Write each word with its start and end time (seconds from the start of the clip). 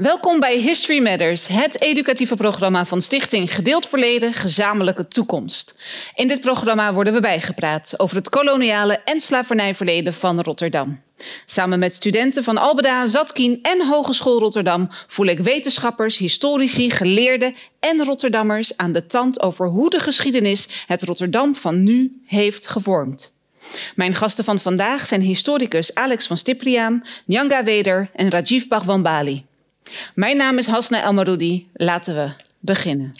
Welkom 0.00 0.40
bij 0.40 0.58
History 0.58 1.02
Matters, 1.02 1.46
het 1.46 1.82
educatieve 1.82 2.36
programma 2.36 2.84
van 2.84 3.00
Stichting 3.00 3.54
Gedeeld 3.54 3.88
Verleden, 3.88 4.32
Gezamenlijke 4.32 5.08
Toekomst. 5.08 5.74
In 6.14 6.28
dit 6.28 6.40
programma 6.40 6.92
worden 6.92 7.12
we 7.12 7.20
bijgepraat 7.20 7.94
over 7.96 8.16
het 8.16 8.28
koloniale 8.28 9.00
en 9.04 9.20
slavernijverleden 9.20 10.14
van 10.14 10.40
Rotterdam. 10.40 11.00
Samen 11.46 11.78
met 11.78 11.94
studenten 11.94 12.44
van 12.44 12.58
Albeda, 12.58 13.06
Zatkien 13.06 13.58
en 13.62 13.86
Hogeschool 13.86 14.38
Rotterdam 14.38 14.88
voel 15.06 15.26
ik 15.26 15.40
wetenschappers, 15.40 16.16
historici, 16.16 16.90
geleerden 16.90 17.54
en 17.80 18.04
Rotterdammers 18.04 18.76
aan 18.76 18.92
de 18.92 19.06
tand 19.06 19.42
over 19.42 19.66
hoe 19.66 19.90
de 19.90 20.00
geschiedenis 20.00 20.68
het 20.86 21.02
Rotterdam 21.02 21.54
van 21.54 21.82
nu 21.82 22.22
heeft 22.26 22.68
gevormd. 22.68 23.34
Mijn 23.94 24.14
gasten 24.14 24.44
van 24.44 24.58
vandaag 24.58 25.06
zijn 25.06 25.20
historicus 25.20 25.94
Alex 25.94 26.26
van 26.26 26.36
Stipriaan, 26.36 27.04
Nyanga 27.24 27.64
Weder 27.64 28.10
en 28.14 28.30
Rajiv 28.30 28.66
Bhagwanbali. 28.66 29.48
Mijn 30.14 30.36
naam 30.36 30.58
is 30.58 30.66
Hasna 30.66 31.02
Elmaroudi. 31.02 31.68
Laten 31.72 32.14
we 32.14 32.30
beginnen. 32.58 33.12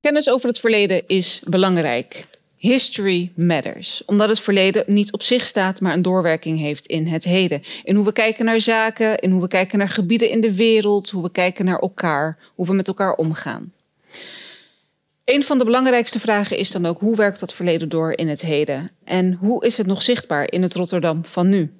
Kennis 0.00 0.30
over 0.30 0.48
het 0.48 0.60
verleden 0.60 1.02
is 1.06 1.42
belangrijk. 1.44 2.26
History 2.56 3.32
matters, 3.34 4.02
omdat 4.04 4.28
het 4.28 4.40
verleden 4.40 4.84
niet 4.86 5.12
op 5.12 5.22
zich 5.22 5.46
staat, 5.46 5.80
maar 5.80 5.92
een 5.92 6.02
doorwerking 6.02 6.58
heeft 6.58 6.86
in 6.86 7.06
het 7.06 7.24
heden. 7.24 7.62
In 7.84 7.94
hoe 7.94 8.04
we 8.04 8.12
kijken 8.12 8.44
naar 8.44 8.60
zaken, 8.60 9.18
in 9.18 9.30
hoe 9.30 9.40
we 9.40 9.48
kijken 9.48 9.78
naar 9.78 9.88
gebieden 9.88 10.30
in 10.30 10.40
de 10.40 10.54
wereld, 10.54 11.10
hoe 11.10 11.22
we 11.22 11.30
kijken 11.30 11.64
naar 11.64 11.78
elkaar, 11.78 12.38
hoe 12.54 12.66
we 12.66 12.74
met 12.74 12.88
elkaar 12.88 13.14
omgaan. 13.14 13.72
Een 15.24 15.44
van 15.44 15.58
de 15.58 15.64
belangrijkste 15.64 16.20
vragen 16.20 16.56
is 16.58 16.70
dan 16.70 16.86
ook 16.86 17.00
hoe 17.00 17.16
werkt 17.16 17.40
dat 17.40 17.54
verleden 17.54 17.88
door 17.88 18.12
in 18.12 18.28
het 18.28 18.40
heden? 18.40 18.90
En 19.04 19.32
hoe 19.32 19.66
is 19.66 19.76
het 19.76 19.86
nog 19.86 20.02
zichtbaar 20.02 20.52
in 20.52 20.62
het 20.62 20.74
Rotterdam 20.74 21.24
van 21.24 21.48
nu? 21.48 21.72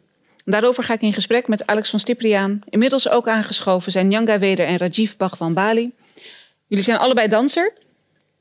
Daarover 0.49 0.83
ga 0.83 0.95
ik 0.95 1.03
in 1.03 1.13
gesprek 1.13 1.49
met 1.49 1.67
Alex 1.67 1.91
van 1.91 1.99
Stipriaan. 1.99 2.59
Inmiddels 2.69 3.09
ook 3.09 3.29
aangeschoven 3.29 3.93
zijn 3.93 4.09
Nyanga 4.09 4.39
Weder 4.39 4.67
en 4.67 4.77
Rajiv 4.77 5.15
Bali. 5.53 5.93
Jullie 6.67 6.85
zijn 6.85 6.99
allebei 6.99 7.29
danser, 7.29 7.73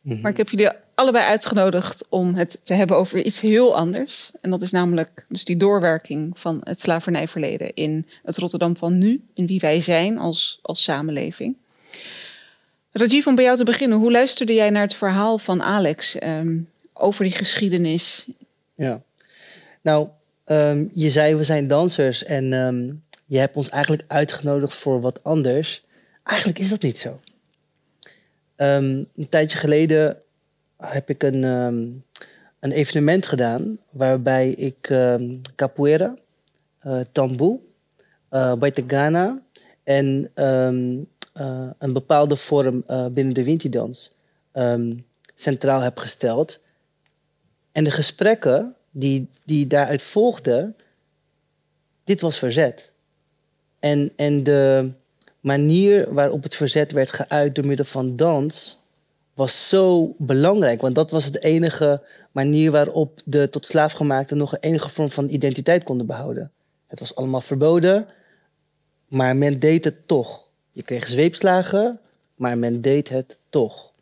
mhm. 0.01 0.21
maar 0.21 0.31
ik 0.31 0.37
heb 0.37 0.49
jullie 0.49 0.69
allebei 0.95 1.25
uitgenodigd 1.25 2.05
om 2.09 2.35
het 2.35 2.57
te 2.63 2.73
hebben 2.73 2.97
over 2.97 3.25
iets 3.25 3.41
heel 3.41 3.75
anders. 3.75 4.31
En 4.41 4.49
dat 4.49 4.61
is 4.61 4.71
namelijk 4.71 5.25
dus 5.29 5.45
die 5.45 5.57
doorwerking 5.57 6.39
van 6.39 6.61
het 6.63 6.79
slavernijverleden 6.79 7.73
in 7.73 8.07
het 8.23 8.37
Rotterdam 8.37 8.77
van 8.77 8.97
nu, 8.97 9.23
in 9.33 9.47
wie 9.47 9.59
wij 9.59 9.79
zijn 9.79 10.17
als, 10.17 10.59
als 10.61 10.83
samenleving. 10.83 11.55
Rajiv, 12.91 13.27
om 13.27 13.35
bij 13.35 13.43
jou 13.43 13.57
te 13.57 13.63
beginnen, 13.63 13.97
hoe 13.97 14.11
luisterde 14.11 14.53
jij 14.53 14.69
naar 14.69 14.81
het 14.81 14.95
verhaal 14.95 15.37
van 15.37 15.63
Alex 15.63 16.15
ehm, 16.15 16.57
over 16.93 17.23
die 17.23 17.33
geschiedenis? 17.33 18.27
Ja, 18.75 19.01
nou, 19.81 20.07
ehm, 20.45 20.87
je 20.93 21.09
zei 21.09 21.35
we 21.35 21.43
zijn 21.43 21.67
dansers 21.67 22.23
en 22.23 22.53
ehm, 22.53 22.93
je 23.25 23.37
hebt 23.37 23.55
ons 23.55 23.69
eigenlijk 23.69 24.03
uitgenodigd 24.07 24.73
voor 24.73 25.01
wat 25.01 25.23
anders. 25.23 25.85
Eigenlijk 26.23 26.59
is 26.59 26.69
dat 26.69 26.81
niet 26.81 26.97
zo. 26.97 27.19
een 28.55 29.29
tijdje 29.29 29.57
geleden 29.57 30.21
heb 30.77 31.09
ik 31.09 31.23
een, 31.23 31.43
een 32.59 32.71
evenement 32.71 33.25
gedaan 33.25 33.79
waarbij 33.89 34.49
ik 34.49 34.93
capoeira, 35.55 36.15
uh, 36.85 36.99
tamboe, 37.11 37.59
uh, 38.31 38.53
Ghana 38.87 39.41
en 39.83 40.31
uh, 40.35 41.69
een 41.77 41.93
bepaalde 41.93 42.35
vorm 42.35 42.83
binnen 43.11 43.33
de 43.33 43.43
Winti-dans 43.43 44.15
centraal 45.35 45.81
heb 45.81 45.97
gesteld. 45.97 46.59
En 47.71 47.83
de 47.83 47.91
gesprekken 47.91 48.75
die, 48.97 49.29
die 49.43 49.67
daaruit 49.67 50.01
volgden, 50.01 50.75
dit 52.03 52.21
was 52.21 52.37
verzet. 52.37 52.91
En, 53.79 54.11
en 54.15 54.43
de 54.43 54.91
manier 55.39 56.13
waarop 56.13 56.43
het 56.43 56.55
verzet 56.55 56.91
werd 56.91 57.11
geuit 57.11 57.55
door 57.55 57.65
middel 57.65 57.85
van 57.85 58.15
dans 58.15 58.83
was 59.33 59.69
zo 59.69 60.15
belangrijk. 60.17 60.81
Want 60.81 60.95
dat 60.95 61.11
was 61.11 61.31
de 61.31 61.39
enige 61.39 62.03
manier 62.31 62.71
waarop 62.71 63.21
de 63.25 63.49
tot 63.49 63.65
slaafgemaakten 63.65 64.37
nog 64.37 64.53
een 64.53 64.59
enige 64.59 64.89
vorm 64.89 65.09
van 65.09 65.29
identiteit 65.29 65.83
konden 65.83 66.07
behouden. 66.07 66.51
Het 66.87 66.99
was 66.99 67.15
allemaal 67.15 67.41
verboden, 67.41 68.07
maar 69.07 69.35
men 69.35 69.59
deed 69.59 69.83
het 69.83 70.07
toch. 70.07 70.47
Je 70.71 70.83
kreeg 70.83 71.07
zweepslagen, 71.07 71.99
maar 72.35 72.57
men 72.57 72.81
deed 72.81 73.09
het 73.09 73.37
toch. 73.49 73.93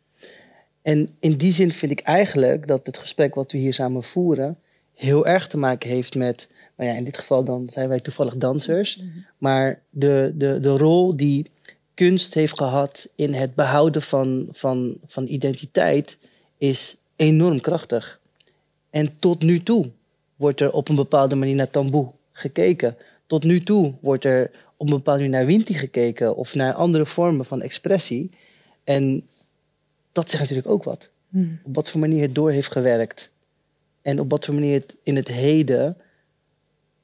En 0.82 1.16
in 1.18 1.36
die 1.36 1.52
zin 1.52 1.72
vind 1.72 1.92
ik 1.92 2.00
eigenlijk 2.00 2.66
dat 2.66 2.86
het 2.86 2.98
gesprek 2.98 3.34
wat 3.34 3.52
we 3.52 3.58
hier 3.58 3.74
samen 3.74 4.02
voeren 4.02 4.58
heel 4.94 5.26
erg 5.26 5.48
te 5.48 5.56
maken 5.56 5.90
heeft 5.90 6.14
met, 6.14 6.48
nou 6.76 6.90
ja, 6.90 6.96
in 6.96 7.04
dit 7.04 7.16
geval 7.16 7.44
dan 7.44 7.68
zijn 7.68 7.88
wij 7.88 8.00
toevallig 8.00 8.36
dansers, 8.36 8.96
mhm. 8.96 9.08
maar 9.38 9.80
de, 9.90 10.32
de, 10.34 10.60
de 10.60 10.76
rol 10.76 11.16
die 11.16 11.50
kunst 11.94 12.34
heeft 12.34 12.56
gehad 12.58 13.08
in 13.14 13.32
het 13.32 13.54
behouden 13.54 14.02
van, 14.02 14.48
van, 14.50 14.96
van 15.06 15.26
identiteit 15.26 16.18
is 16.58 16.96
enorm 17.16 17.60
krachtig. 17.60 18.20
En 18.90 19.18
tot 19.18 19.42
nu 19.42 19.62
toe 19.62 19.90
wordt 20.36 20.60
er 20.60 20.72
op 20.72 20.88
een 20.88 20.94
bepaalde 20.94 21.34
manier 21.34 21.54
naar 21.54 21.70
tamboe 21.70 22.12
gekeken. 22.32 22.96
Tot 23.26 23.44
nu 23.44 23.60
toe 23.60 23.94
wordt 24.00 24.24
er 24.24 24.50
op 24.76 24.86
een 24.86 24.96
bepaalde 24.96 25.20
manier 25.20 25.36
naar 25.36 25.46
Winti 25.46 25.74
gekeken 25.74 26.36
of 26.36 26.54
naar 26.54 26.72
andere 26.72 27.06
vormen 27.06 27.44
van 27.44 27.62
expressie. 27.62 28.30
En 28.84 29.28
dat 30.12 30.30
zegt 30.30 30.42
natuurlijk 30.42 30.68
ook 30.68 30.84
wat. 30.84 31.08
Hmm. 31.28 31.60
Op 31.64 31.74
wat 31.74 31.90
voor 31.90 32.00
manier 32.00 32.22
het 32.22 32.34
door 32.34 32.50
heeft 32.50 32.72
gewerkt. 32.72 33.32
En 34.04 34.20
op 34.20 34.30
wat 34.30 34.44
voor 34.44 34.54
manier 34.54 34.74
het 34.74 34.96
in 35.02 35.16
het 35.16 35.28
heden 35.28 35.96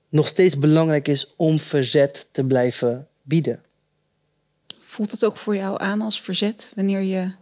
nog 0.09 0.27
steeds 0.27 0.59
belangrijk 0.59 1.09
is 1.09 1.35
om 1.37 1.59
verzet 1.59 2.29
te 2.31 2.45
blijven 2.45 3.09
bieden. 3.23 3.63
Voelt 4.81 5.11
het 5.11 5.25
ook 5.25 5.37
voor 5.37 5.57
jou 5.57 5.81
aan 5.81 6.01
als 6.01 6.21
verzet 6.21 6.73
wanneer 6.75 7.01
je 7.01 7.33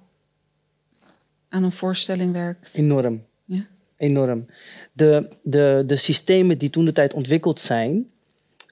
aan 1.48 1.62
een 1.62 1.72
voorstelling 1.72 2.32
werkt? 2.32 2.74
Enorm. 2.74 3.24
Ja? 3.44 3.66
Enorm. 3.96 4.46
De, 4.92 5.28
de, 5.42 5.82
de 5.86 5.96
systemen 5.96 6.58
die 6.58 6.70
toen 6.70 6.84
de 6.84 6.92
tijd 6.92 7.14
ontwikkeld 7.14 7.60
zijn, 7.60 8.10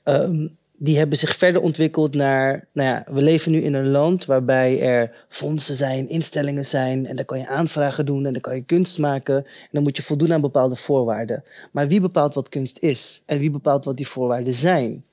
ehm, 0.02 0.46
die 0.78 0.98
hebben 0.98 1.18
zich 1.18 1.36
verder 1.36 1.62
ontwikkeld 1.62 2.14
naar, 2.14 2.68
nou 2.72 2.88
ja, 2.88 3.14
we 3.14 3.22
leven 3.22 3.52
nu 3.52 3.60
in 3.60 3.74
een 3.74 3.88
land 3.88 4.24
waarbij 4.24 4.80
er 4.80 5.24
fondsen 5.28 5.74
zijn, 5.74 6.08
instellingen 6.08 6.66
zijn 6.66 7.06
en 7.06 7.16
daar 7.16 7.24
kan 7.24 7.38
je 7.38 7.48
aanvragen 7.48 8.06
doen 8.06 8.26
en 8.26 8.32
dan 8.32 8.42
kan 8.42 8.54
je 8.54 8.62
kunst 8.62 8.98
maken 8.98 9.36
en 9.36 9.68
dan 9.70 9.82
moet 9.82 9.96
je 9.96 10.02
voldoen 10.02 10.32
aan 10.32 10.40
bepaalde 10.40 10.76
voorwaarden. 10.76 11.44
Maar 11.72 11.88
wie 11.88 12.00
bepaalt 12.00 12.34
wat 12.34 12.48
kunst 12.48 12.78
is 12.78 13.22
en 13.26 13.38
wie 13.38 13.50
bepaalt 13.50 13.84
wat 13.84 13.96
die 13.96 14.08
voorwaarden 14.08 14.52
zijn? 14.52 15.04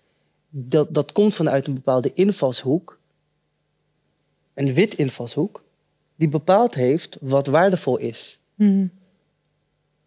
Dat, 0.49 0.93
dat 0.93 1.11
komt 1.11 1.33
vanuit 1.33 1.67
een 1.67 1.73
bepaalde 1.73 2.13
invalshoek, 2.13 2.99
een 4.53 4.73
wit 4.73 4.93
invalshoek, 4.93 5.63
die 6.15 6.29
bepaald 6.29 6.75
heeft 6.75 7.17
wat 7.21 7.47
waardevol 7.47 7.97
is. 7.97 8.39
Mhm. 8.55 8.87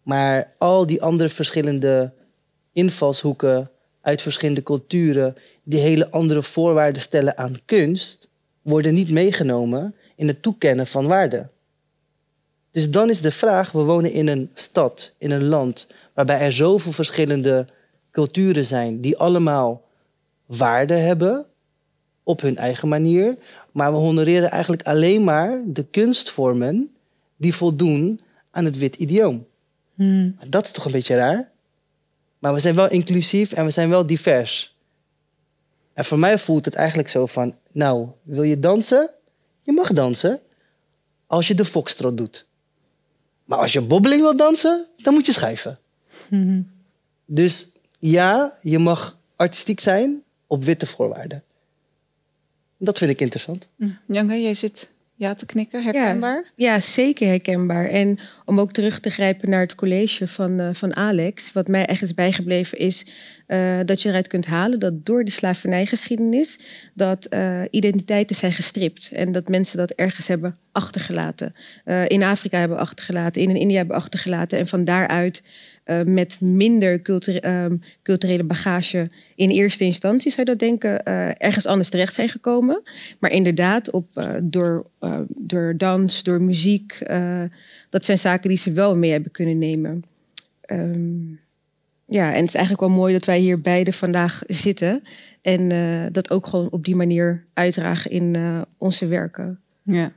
Maar 0.03 0.53
al 0.57 0.85
die 0.85 1.01
andere 1.01 1.29
verschillende 1.29 2.13
invalshoeken, 2.71 3.69
uit 4.07 4.21
verschillende 4.21 4.63
culturen 4.63 5.35
die 5.63 5.79
hele 5.79 6.11
andere 6.11 6.43
voorwaarden 6.43 7.01
stellen 7.01 7.37
aan 7.37 7.59
kunst, 7.65 8.29
worden 8.61 8.93
niet 8.93 9.11
meegenomen 9.11 9.95
in 10.15 10.27
het 10.27 10.41
toekennen 10.41 10.87
van 10.87 11.07
waarde. 11.07 11.49
Dus 12.71 12.89
dan 12.89 13.09
is 13.09 13.21
de 13.21 13.31
vraag, 13.31 13.71
we 13.71 13.79
wonen 13.79 14.11
in 14.11 14.27
een 14.27 14.49
stad, 14.53 15.15
in 15.17 15.31
een 15.31 15.43
land, 15.43 15.87
waarbij 16.13 16.39
er 16.39 16.51
zoveel 16.51 16.91
verschillende 16.91 17.65
culturen 18.11 18.65
zijn 18.65 19.01
die 19.01 19.17
allemaal 19.17 19.85
waarde 20.45 20.93
hebben 20.93 21.45
op 22.23 22.41
hun 22.41 22.57
eigen 22.57 22.87
manier, 22.87 23.35
maar 23.71 23.91
we 23.91 23.97
honoreren 23.97 24.51
eigenlijk 24.51 24.83
alleen 24.83 25.23
maar 25.23 25.61
de 25.65 25.83
kunstvormen 25.83 26.95
die 27.37 27.55
voldoen 27.55 28.19
aan 28.51 28.65
het 28.65 28.77
wit 28.77 28.95
idioom. 28.95 29.45
Hmm. 29.95 30.37
Dat 30.49 30.65
is 30.65 30.71
toch 30.71 30.85
een 30.85 30.91
beetje 30.91 31.15
raar? 31.15 31.55
Maar 32.39 32.53
we 32.53 32.59
zijn 32.59 32.75
wel 32.75 32.89
inclusief 32.89 33.51
en 33.51 33.65
we 33.65 33.71
zijn 33.71 33.89
wel 33.89 34.05
divers. 34.05 34.75
En 35.93 36.05
voor 36.05 36.19
mij 36.19 36.37
voelt 36.37 36.65
het 36.65 36.75
eigenlijk 36.75 37.09
zo 37.09 37.25
van, 37.25 37.55
nou, 37.71 38.09
wil 38.23 38.43
je 38.43 38.59
dansen? 38.59 39.09
Je 39.61 39.71
mag 39.71 39.93
dansen 39.93 40.39
als 41.27 41.47
je 41.47 41.55
de 41.55 41.65
foxtrot 41.65 42.17
doet. 42.17 42.47
Maar 43.45 43.57
als 43.59 43.73
je 43.73 43.81
bobbeling 43.81 44.21
wil 44.21 44.35
dansen, 44.35 44.87
dan 44.97 45.13
moet 45.13 45.25
je 45.25 45.31
schrijven. 45.31 45.79
Dus 47.25 47.71
ja, 47.99 48.57
je 48.61 48.79
mag 48.79 49.19
artistiek 49.35 49.79
zijn 49.79 50.23
op 50.47 50.63
witte 50.63 50.85
voorwaarden. 50.85 51.43
Dat 52.77 52.97
vind 52.97 53.11
ik 53.11 53.21
interessant. 53.21 53.67
Jange, 54.07 54.41
jij 54.41 54.53
zit 54.53 54.93
ja 55.17 55.33
te 55.33 55.45
knikken, 55.45 55.83
herkenbaar? 55.83 56.51
Ja, 56.55 56.79
zeker 56.79 57.27
herkenbaar. 57.27 57.85
En 57.85 58.19
om 58.45 58.59
ook 58.59 58.71
terug 58.71 58.99
te 58.99 59.09
grijpen 59.09 59.49
naar 59.49 59.61
het 59.61 59.75
college 59.75 60.27
van, 60.27 60.59
uh, 60.59 60.69
van 60.73 60.95
Alex, 60.95 61.53
wat 61.53 61.67
mij 61.67 61.85
echt 61.85 62.01
is 62.01 62.13
bijgebleven 62.13 62.77
is 62.77 63.07
uh, 63.47 63.79
dat 63.85 64.01
je 64.01 64.09
eruit 64.09 64.27
kunt 64.27 64.45
halen 64.45 64.79
dat 64.79 65.05
door 65.05 65.23
de 65.23 65.31
slavernijgeschiedenis 65.31 66.59
dat 66.93 67.27
uh, 67.29 67.61
identiteiten 67.69 68.35
zijn 68.35 68.51
gestript 68.51 69.09
en 69.11 69.31
dat 69.31 69.47
mensen 69.47 69.77
dat 69.77 69.91
ergens 69.91 70.27
hebben 70.27 70.57
achtergelaten. 70.71 71.55
In 72.07 72.23
Afrika 72.23 72.59
hebben 72.59 72.77
achtergelaten, 72.77 73.41
in 73.41 73.55
India 73.55 73.77
hebben 73.77 73.95
achtergelaten. 73.95 74.59
En 74.59 74.67
van 74.67 74.83
daaruit 74.83 75.43
uh, 75.89 76.01
met 76.01 76.41
minder 76.41 77.01
culture, 77.01 77.63
um, 77.63 77.81
culturele 78.03 78.43
bagage 78.43 79.09
in 79.35 79.49
eerste 79.49 79.83
instantie, 79.83 80.31
zou 80.31 80.41
je 80.41 80.51
dat 80.51 80.59
denken, 80.59 81.01
uh, 81.07 81.29
ergens 81.37 81.65
anders 81.65 81.89
terecht 81.89 82.13
zijn 82.13 82.29
gekomen. 82.29 82.81
Maar 83.19 83.31
inderdaad, 83.31 83.91
op, 83.91 84.37
door, 84.43 84.85
door 85.27 85.77
dans, 85.77 86.23
door 86.23 86.41
muziek, 86.41 86.99
dat 87.89 88.05
zijn 88.05 88.17
zaken 88.17 88.49
die 88.49 88.57
ze 88.57 88.71
wel 88.71 88.95
mee 88.95 89.11
hebben 89.11 89.31
kunnen 89.31 89.57
nemen. 89.57 90.03
Um, 90.71 91.39
ja, 92.09 92.27
en 92.33 92.39
het 92.39 92.47
is 92.47 92.53
eigenlijk 92.53 92.87
wel 92.87 92.97
mooi 92.97 93.13
dat 93.13 93.25
wij 93.25 93.39
hier 93.39 93.61
beide 93.61 93.93
vandaag 93.93 94.43
zitten. 94.45 95.03
En 95.41 95.71
uh, 95.73 96.05
dat 96.11 96.29
ook 96.29 96.47
gewoon 96.47 96.71
op 96.71 96.85
die 96.85 96.95
manier 96.95 97.45
uitdragen 97.53 98.11
in 98.11 98.33
uh, 98.33 98.61
onze 98.77 99.07
werken. 99.07 99.59
Ja. 99.83 100.13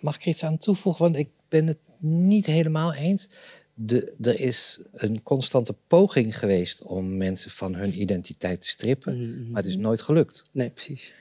Mag 0.00 0.14
ik 0.14 0.22
er 0.22 0.28
iets 0.28 0.44
aan 0.44 0.58
toevoegen? 0.58 1.02
Want 1.02 1.16
ik 1.16 1.28
ben 1.48 1.66
het 1.66 1.78
niet 1.98 2.46
helemaal 2.46 2.94
eens. 2.94 3.30
De, 3.74 4.14
er 4.20 4.40
is 4.40 4.80
een 4.92 5.22
constante 5.22 5.74
poging 5.86 6.38
geweest 6.38 6.82
om 6.82 7.16
mensen 7.16 7.50
van 7.50 7.74
hun 7.74 8.00
identiteit 8.00 8.60
te 8.60 8.68
strippen. 8.68 9.14
Mm 9.14 9.20
-hmm. 9.20 9.50
Maar 9.50 9.62
het 9.62 9.70
is 9.70 9.76
nooit 9.76 10.02
gelukt. 10.02 10.44
Nee, 10.52 10.70
precies. 10.70 11.14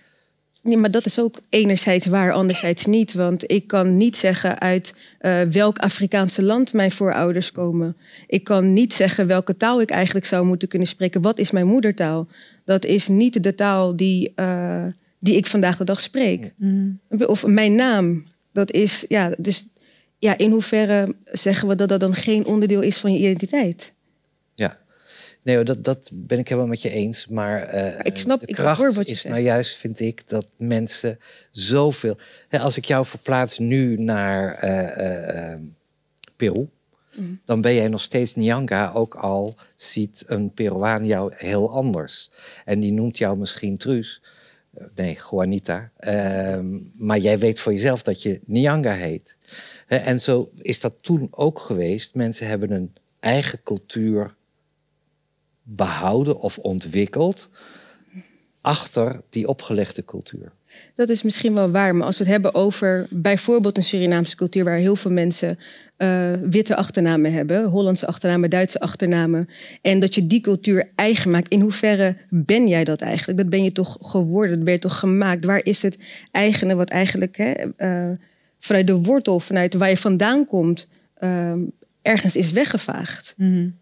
Nee, 0.63 0.77
maar 0.77 0.91
dat 0.91 1.05
is 1.05 1.19
ook 1.19 1.41
enerzijds 1.49 2.05
waar, 2.05 2.33
anderzijds 2.33 2.85
niet. 2.85 3.13
Want 3.13 3.51
ik 3.51 3.67
kan 3.67 3.97
niet 3.97 4.15
zeggen 4.15 4.59
uit 4.59 4.93
uh, 5.21 5.41
welk 5.41 5.77
Afrikaanse 5.77 6.43
land 6.43 6.73
mijn 6.73 6.91
voorouders 6.91 7.51
komen. 7.51 7.97
Ik 8.27 8.43
kan 8.43 8.73
niet 8.73 8.93
zeggen 8.93 9.27
welke 9.27 9.57
taal 9.57 9.81
ik 9.81 9.89
eigenlijk 9.89 10.25
zou 10.25 10.45
moeten 10.45 10.67
kunnen 10.67 10.87
spreken. 10.87 11.21
Wat 11.21 11.39
is 11.39 11.51
mijn 11.51 11.67
moedertaal? 11.67 12.27
Dat 12.65 12.85
is 12.85 13.07
niet 13.07 13.43
de 13.43 13.55
taal 13.55 13.95
die, 13.95 14.33
uh, 14.35 14.85
die 15.19 15.35
ik 15.35 15.47
vandaag 15.47 15.77
de 15.77 15.83
dag 15.83 16.01
spreek. 16.01 16.53
Mm. 16.57 16.99
Of 17.25 17.45
mijn 17.45 17.75
naam. 17.75 18.23
Dat 18.53 18.71
is, 18.71 19.05
ja, 19.07 19.35
dus 19.37 19.70
ja, 20.21 20.37
in 20.37 20.51
hoeverre 20.51 21.15
zeggen 21.31 21.67
we 21.67 21.75
dat 21.75 21.89
dat 21.89 21.99
dan 21.99 22.13
geen 22.13 22.45
onderdeel 22.45 22.81
is 22.81 22.97
van 22.97 23.13
je 23.13 23.19
identiteit? 23.19 23.93
Ja, 24.55 24.79
Nee, 25.43 25.63
dat, 25.63 25.83
dat 25.83 26.11
ben 26.13 26.39
ik 26.39 26.47
helemaal 26.47 26.69
met 26.69 26.81
je 26.81 26.89
eens. 26.89 27.27
Maar 27.27 27.75
uh, 27.75 27.99
ik 28.03 28.17
snap, 28.17 28.39
de 28.39 28.45
ik 28.45 28.55
kracht 28.55 28.79
hoor 28.79 28.93
wat 28.93 29.05
je 29.05 29.11
is 29.11 29.21
zegt. 29.21 29.33
nou 29.33 29.45
juist, 29.45 29.75
vind 29.75 29.99
ik, 29.99 30.29
dat 30.29 30.51
mensen 30.57 31.19
zoveel... 31.51 32.17
Hè, 32.47 32.59
als 32.59 32.77
ik 32.77 32.85
jou 32.85 33.05
verplaats 33.05 33.59
nu 33.59 33.97
naar 33.97 34.63
uh, 34.63 35.51
uh, 35.53 35.59
Peru... 36.35 36.69
Mm. 37.15 37.41
dan 37.45 37.61
ben 37.61 37.73
jij 37.73 37.87
nog 37.87 38.01
steeds 38.01 38.35
Nyanga. 38.35 38.91
Ook 38.91 39.15
al 39.15 39.55
ziet 39.75 40.23
een 40.27 40.53
Peruaan 40.53 41.05
jou 41.05 41.33
heel 41.35 41.71
anders. 41.71 42.31
En 42.65 42.79
die 42.79 42.91
noemt 42.91 43.17
jou 43.17 43.37
misschien 43.37 43.77
Truus. 43.77 44.21
Nee, 44.95 45.17
Juanita. 45.29 45.91
Ehm, 45.97 46.65
maar 46.93 47.17
jij 47.17 47.39
weet 47.39 47.59
voor 47.59 47.73
jezelf 47.73 48.01
dat 48.01 48.21
je 48.21 48.39
Nyanga 48.45 48.93
heet. 48.93 49.37
En 49.99 50.21
zo 50.21 50.51
is 50.57 50.79
dat 50.79 50.93
toen 51.03 51.27
ook 51.31 51.59
geweest. 51.59 52.15
Mensen 52.15 52.47
hebben 52.47 52.71
een 52.71 52.93
eigen 53.19 53.63
cultuur 53.63 54.35
behouden 55.63 56.39
of 56.39 56.57
ontwikkeld 56.57 57.49
achter 58.61 59.21
die 59.29 59.47
opgelegde 59.47 60.05
cultuur. 60.05 60.51
Dat 60.95 61.09
is 61.09 61.23
misschien 61.23 61.53
wel 61.53 61.71
waar, 61.71 61.95
maar 61.95 62.05
als 62.05 62.17
we 62.17 62.23
het 62.23 62.31
hebben 62.31 62.53
over 62.53 63.07
bijvoorbeeld 63.09 63.77
een 63.77 63.83
Surinaamse 63.83 64.35
cultuur 64.35 64.63
waar 64.63 64.77
heel 64.77 64.95
veel 64.95 65.11
mensen 65.11 65.59
uh, 65.97 66.33
witte 66.43 66.75
achternamen 66.75 67.33
hebben, 67.33 67.65
Hollandse 67.65 68.07
achternamen, 68.07 68.49
Duitse 68.49 68.79
achternamen, 68.79 69.49
en 69.81 69.99
dat 69.99 70.15
je 70.15 70.27
die 70.27 70.41
cultuur 70.41 70.91
eigen 70.95 71.31
maakt, 71.31 71.47
in 71.47 71.61
hoeverre 71.61 72.17
ben 72.29 72.67
jij 72.67 72.83
dat 72.83 73.01
eigenlijk? 73.01 73.39
Dat 73.39 73.49
ben 73.49 73.63
je 73.63 73.71
toch 73.71 73.97
geworden, 74.01 74.55
dat 74.55 74.65
ben 74.65 74.73
je 74.73 74.79
toch 74.79 74.99
gemaakt? 74.99 75.45
Waar 75.45 75.65
is 75.65 75.81
het 75.81 75.97
eigene 76.31 76.75
wat 76.75 76.89
eigenlijk 76.89 77.37
hè, 77.37 77.53
uh, 77.77 78.17
vanuit 78.61 78.87
de 78.87 78.95
wortel, 78.95 79.39
vanuit 79.39 79.73
waar 79.73 79.89
je 79.89 79.97
vandaan 79.97 80.45
komt, 80.45 80.87
uh, 81.19 81.53
ergens 82.01 82.35
is 82.35 82.51
weggevaagd? 82.51 83.33
Mhm. 83.37 83.49
Mm 83.49 83.55
-hmm 83.55 83.79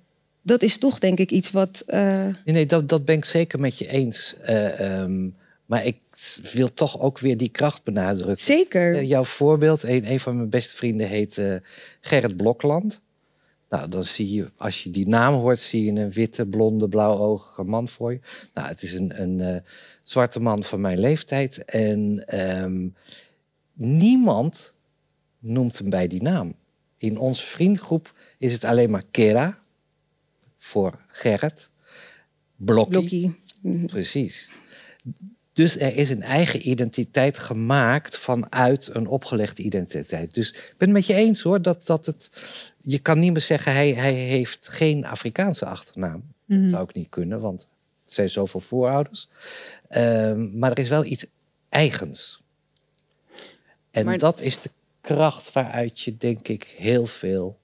dat 0.50 0.64
is 0.64 0.78
toch 0.78 1.00
denk 1.00 1.20
ik 1.20 1.32
iets 1.32 1.52
wat. 1.52 1.84
Uh... 1.88 2.24
Nee, 2.24 2.34
nee 2.44 2.66
dat, 2.66 2.90
dat 2.90 3.06
ben 3.06 3.16
ik 3.16 3.26
zeker 3.26 3.60
met 3.60 3.78
je 3.78 3.88
eens. 3.88 4.36
Uh, 4.50 5.02
um, 5.02 5.36
maar 5.66 5.86
ik 5.86 5.98
wil 6.54 6.74
toch 6.74 7.00
ook 7.00 7.20
weer 7.20 7.38
die 7.38 7.50
kracht 7.50 7.84
benadrukken. 7.84 8.46
Zeker. 8.46 8.96
Uh, 8.96 9.08
jouw 9.08 9.24
voorbeeld, 9.24 9.84
een, 9.84 10.12
een 10.12 10.20
van 10.20 10.36
mijn 10.36 10.50
beste 10.50 10.76
vrienden 10.76 11.08
heet 11.08 11.44
Gerrit 12.02 12.38
Blokland. 12.38 13.04
Nou, 13.70 13.90
dan 13.90 14.04
zie 14.04 14.34
je, 14.34 14.52
als 14.58 14.84
je 14.84 14.90
die 14.90 15.08
naam 15.08 15.34
hoort, 15.34 15.60
zie 15.60 15.86
je 15.86 16.02
een 16.02 16.12
witte, 16.12 16.46
blonde, 16.46 16.90
blauwogige 16.90 17.64
man 17.64 17.88
voor 17.88 18.12
je. 18.12 18.20
Nou, 18.54 18.68
het 18.68 18.82
is 18.82 18.94
een, 18.94 19.22
een 19.22 19.64
zwarte 20.04 20.40
man 20.40 20.64
van 20.64 20.82
mijn 20.82 21.00
leeftijd. 21.00 21.66
En 21.66 22.24
um, 22.64 22.96
niemand 23.80 24.74
noemt 25.40 25.78
hem 25.78 25.90
bij 25.90 26.08
die 26.08 26.22
naam. 26.22 26.56
In 26.98 27.18
onze 27.18 27.46
vriendgroep 27.46 28.14
is 28.38 28.54
het 28.54 28.64
alleen 28.64 28.90
maar 28.90 29.04
Kera 29.12 29.60
voor 30.56 31.00
Gerrit. 31.08 31.70
Blokkie. 32.56 32.92
Blokkie. 33.62 33.86
Precies. 33.86 34.52
Dus 35.54 35.78
er 35.78 35.96
is 35.96 36.10
een 36.10 36.22
eigen 36.22 36.70
identiteit 36.70 37.38
gemaakt 37.38 38.18
vanuit 38.18 38.90
een 38.94 39.08
opgelegde 39.08 39.64
identiteit. 39.64 40.34
Dus 40.34 40.50
ik 40.50 40.74
ben 40.78 40.88
het 40.88 40.98
met 40.98 41.06
je 41.06 41.14
eens 41.14 41.42
hoor, 41.42 41.62
dat, 41.62 41.86
dat 41.86 42.06
het. 42.06 42.32
Je 42.82 43.00
kan 43.00 43.20
niet 43.20 43.32
meer 43.32 43.42
zeggen, 43.42 43.74
hij, 43.74 43.94
hij 43.94 44.14
heeft 44.14 44.68
geen 44.68 45.06
Afrikaanse 45.06 45.66
achternaam. 45.66 46.14
Mm 46.16 46.38
Mhm. 46.50 46.62
Dat 46.62 46.70
zou 46.70 46.84
ik 46.84 46.96
niet 46.96 47.10
kunnen, 47.10 47.40
want 47.40 47.62
er 48.06 48.14
zijn 48.14 48.30
zoveel 48.30 48.60
voorouders. 48.60 49.30
Um, 49.90 50.58
maar 50.58 50.72
er 50.72 50.80
is 50.80 50.90
wel 50.90 51.06
iets 51.06 51.26
eigens. 51.70 52.42
En 53.92 54.06
maar... 54.06 54.18
dat 54.18 54.42
is 54.42 54.62
de 54.62 54.70
kracht 55.02 55.54
waaruit 55.54 56.00
je, 56.00 56.18
denk 56.18 56.48
ik, 56.48 56.76
heel 56.78 57.06
veel 57.06 57.58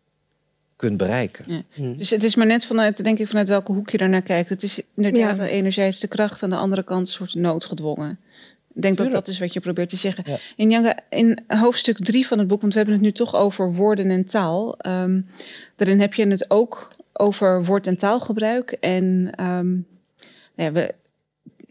kunt 0.75 0.97
bereiken. 0.97 1.45
Ja. 1.47 1.61
Mm. 1.75 1.97
Dus 1.97 2.09
het 2.09 2.23
is 2.23 2.35
maar 2.35 2.45
net 2.45 2.65
vanuit, 2.65 3.03
denk 3.03 3.19
ik, 3.19 3.27
vanuit 3.27 3.47
welke 3.47 3.71
hoek 3.71 3.89
je 3.89 3.97
daarnaar 3.97 4.21
kijkt. 4.21 4.49
Het 4.49 4.63
is 4.63 4.81
inderdaad 4.95 5.37
ja. 5.37 5.45
enerzijds 5.45 5.99
de 5.99 6.07
kracht, 6.07 6.43
aan 6.43 6.49
de 6.49 6.55
andere 6.55 6.83
kant 6.83 7.07
een 7.07 7.13
soort 7.13 7.35
noodgedwongen. 7.35 8.19
Ik 8.73 8.81
denk 8.81 8.95
Tuurlijk. 8.95 9.15
dat 9.15 9.25
dat 9.25 9.33
is 9.33 9.39
wat 9.39 9.53
je 9.53 9.59
probeert 9.59 9.89
te 9.89 9.95
zeggen. 9.95 10.23
Ja. 10.27 10.37
In, 10.55 10.69
Janga, 10.69 10.99
in 11.09 11.39
hoofdstuk 11.47 11.97
drie 12.03 12.27
van 12.27 12.39
het 12.39 12.47
boek, 12.47 12.61
want 12.61 12.73
we 12.73 12.79
hebben 12.79 12.97
het 12.97 13.05
nu 13.05 13.11
toch 13.11 13.35
over 13.35 13.73
woorden 13.73 14.09
en 14.09 14.25
taal. 14.25 14.77
Um, 14.87 15.27
daarin 15.75 15.99
heb 15.99 16.13
je 16.13 16.27
het 16.27 16.51
ook 16.51 16.87
over 17.13 17.65
woord- 17.65 17.87
en 17.87 17.97
taalgebruik. 17.97 18.71
En 18.71 19.03
um, 19.39 19.85
nou 20.55 20.69
ja, 20.69 20.71
we, 20.71 20.93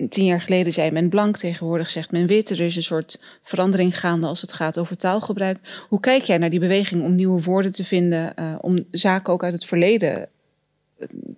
tien 0.08 0.24
jaar 0.24 0.40
geleden 0.40 0.72
zei 0.72 0.90
men 0.90 1.08
blank, 1.08 1.36
tegenwoordig 1.36 1.90
zegt 1.90 2.10
men 2.10 2.26
wit. 2.26 2.50
Er 2.50 2.60
is 2.60 2.76
een 2.76 2.82
soort 2.82 3.20
verandering 3.42 3.98
gaande 3.98 4.26
als 4.26 4.40
het 4.40 4.52
gaat 4.52 4.78
over 4.78 4.96
taalgebruik. 4.96 5.58
Hoe 5.88 6.00
kijk 6.00 6.22
jij 6.22 6.38
naar 6.38 6.50
die 6.50 6.60
beweging 6.60 7.02
om 7.02 7.14
nieuwe 7.14 7.42
woorden 7.42 7.72
te 7.72 7.84
vinden, 7.84 8.32
uh, 8.38 8.54
om 8.60 8.78
zaken 8.90 9.32
ook 9.32 9.44
uit 9.44 9.52
het 9.52 9.64
verleden 9.64 10.28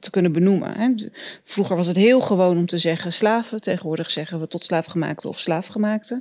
te 0.01 0.11
kunnen 0.11 0.33
benoemen? 0.33 0.73
Hè? 0.73 0.95
Vroeger 1.45 1.77
was 1.77 1.87
het 1.87 1.97
heel 1.97 2.21
gewoon 2.21 2.57
om 2.57 2.67
te 2.67 2.79
zeggen 2.79 3.13
slaven, 3.13 3.61
tegenwoordig 3.61 4.11
zeggen 4.11 4.41
we 4.41 4.49
tot 4.49 4.65
slaafgemaakte 4.65 5.29
of 5.29 5.39
slaafgemaakte. 5.39 6.19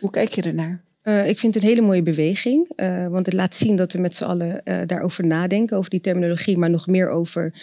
Hoe 0.00 0.10
kijk 0.10 0.28
je 0.28 0.42
ernaar? 0.42 0.82
Uh, 1.04 1.28
ik 1.28 1.38
vind 1.38 1.54
het 1.54 1.62
een 1.62 1.68
hele 1.68 1.82
mooie 1.82 2.02
beweging, 2.02 2.70
uh, 2.76 3.06
want 3.08 3.26
het 3.26 3.34
laat 3.34 3.54
zien 3.54 3.76
dat 3.76 3.92
we 3.92 3.98
met 3.98 4.14
z'n 4.14 4.24
allen 4.24 4.60
uh, 4.64 4.78
daarover 4.86 5.26
nadenken, 5.26 5.76
over 5.76 5.90
die 5.90 6.00
terminologie, 6.00 6.58
maar 6.58 6.70
nog 6.70 6.86
meer 6.86 7.08
over 7.08 7.54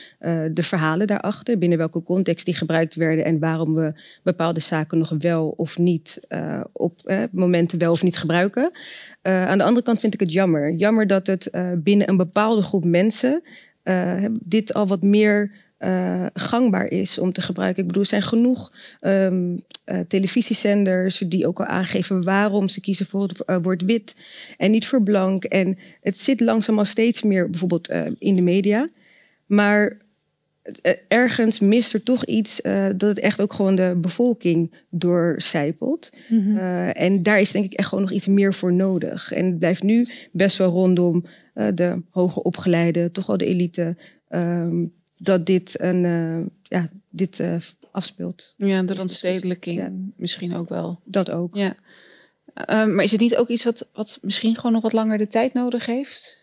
de 0.52 0.64
verhalen 0.64 1.08
daarachter, 1.08 1.58
binnen 1.58 1.78
welke 1.78 2.04
context 2.04 2.46
die 2.46 2.54
gebruikt 2.54 2.96
werden 2.96 3.26
en 3.26 3.40
waarom 3.40 3.76
we 3.76 3.94
bepaalde 4.24 4.60
zaken 4.60 4.98
nog 4.98 5.14
wel 5.18 5.54
of 5.58 5.78
niet 5.78 6.20
op 6.72 7.14
momenten 7.32 7.80
wel 7.80 7.92
of 7.92 8.04
niet 8.04 8.18
gebruiken. 8.18 8.72
aan 9.22 9.58
de 9.58 9.64
andere 9.64 9.86
kant 9.86 10.00
vind 10.00 10.14
ik 10.14 10.20
het 10.20 10.34
jammer. 10.34 10.74
Jammer 10.74 11.08
dat 11.08 11.28
het 11.28 11.50
binnen 11.78 12.10
een 12.10 12.18
bepaalde 12.18 12.62
groep 12.62 12.86
mensen 12.86 13.42
dit 14.44 14.74
al 14.74 14.88
wat 14.88 15.02
meer 15.02 15.52
uh, 15.86 16.26
gangbaar 16.34 16.88
is 16.88 17.20
om 17.20 17.32
te 17.32 17.42
gebruiken. 17.42 17.82
Ik 17.82 17.88
bedoel, 17.88 18.04
er 18.04 18.10
zijn 18.10 18.22
genoeg 18.22 18.74
um, 19.02 19.64
uh, 19.86 20.00
televisiezenders 20.08 21.18
die 21.18 21.48
ook 21.48 21.60
al 21.60 21.66
aangeven 21.66 22.24
waarom 22.24 22.68
ze 22.68 22.82
kiezen 22.82 23.06
voor 23.06 23.22
het 23.22 23.44
uh, 23.46 23.58
woord 23.62 23.82
wit 23.82 24.16
en 24.58 24.72
niet 24.72 24.88
voor 24.88 25.04
blank. 25.04 25.44
En 25.44 25.78
het 26.02 26.18
zit 26.18 26.40
langzaam 26.40 26.78
al 26.78 26.86
steeds 26.86 27.22
meer 27.22 27.50
bijvoorbeeld 27.50 27.90
in 28.18 28.36
de 28.36 28.42
media. 28.42 28.88
Maar 29.46 29.98
ergens 31.08 31.60
mist 31.60 31.94
er 31.94 32.04
toch 32.04 32.26
iets 32.26 32.62
dat 32.96 33.02
het 33.02 33.20
echt 33.20 33.42
ook 33.42 33.54
gewoon 33.54 33.76
de 33.76 33.98
bevolking 33.98 34.74
doorcijpelt. 34.90 36.12
Mm 36.28 36.44
-hmm. 36.44 36.58
en 36.90 37.24
daar 37.24 37.40
is 37.40 37.52
denk 37.52 37.66
ik 37.66 37.74
echt 37.74 37.88
gewoon 37.88 38.04
nog 38.04 38.14
iets 38.14 38.28
meer 38.28 38.54
voor 38.54 38.74
nodig. 38.74 39.32
En 39.32 39.46
het 39.46 39.60
blijft 39.60 39.84
nu 39.84 40.08
best 40.32 40.58
wel 40.58 40.72
rondom 40.72 41.26
de 41.74 42.02
hoger 42.10 42.42
opgeleide, 42.42 43.12
toch 43.12 43.26
wel 43.26 43.38
de 43.38 43.46
elite. 43.46 43.98
Um, 44.30 44.94
dat 45.24 45.46
dit, 45.46 45.80
een, 45.80 46.04
uh, 46.04 46.46
ja, 46.64 46.90
dit 47.10 47.40
uh, 47.40 47.56
afspeelt. 47.92 48.54
Ja, 48.58 48.84
de 48.84 48.94
randstedelijking 48.94 49.78
ja. 49.78 49.92
misschien 50.16 50.56
ook 50.56 50.70
wel. 50.70 51.00
Dat 51.06 51.32
ook. 51.32 51.56
Ja. 51.56 51.76
Uh, 52.56 52.66
maar 52.66 53.04
is 53.04 53.12
het 53.12 53.20
niet 53.20 53.36
ook 53.36 53.48
iets 53.48 53.64
wat, 53.64 53.90
wat 53.94 54.20
misschien 54.22 54.56
gewoon 54.56 54.72
nog 54.72 54.82
wat 54.82 54.94
langer 54.94 55.18
de 55.18 55.28
tijd 55.28 55.54
nodig 55.54 55.86
heeft? 55.86 56.40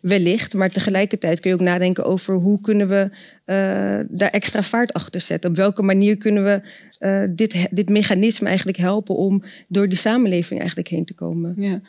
Wellicht, 0.00 0.54
maar 0.54 0.70
tegelijkertijd 0.70 1.40
kun 1.40 1.50
je 1.50 1.56
ook 1.56 1.62
nadenken 1.62 2.04
over 2.04 2.34
hoe 2.34 2.60
kunnen 2.60 2.88
we 2.88 3.10
uh, 3.46 4.06
daar 4.08 4.30
extra 4.30 4.62
vaart 4.62 4.92
achter 4.92 5.20
zetten. 5.20 5.50
Op 5.50 5.56
welke 5.56 5.82
manier 5.82 6.16
kunnen 6.16 6.44
we 6.44 6.60
uh, 7.00 7.34
dit, 7.36 7.66
dit 7.70 7.88
mechanisme 7.88 8.46
eigenlijk 8.46 8.78
helpen 8.78 9.16
om 9.16 9.42
door 9.68 9.88
die 9.88 9.98
samenleving 9.98 10.58
eigenlijk 10.58 10.88
heen 10.88 11.04
te 11.04 11.14
komen. 11.14 11.54
Ja. 11.56 11.80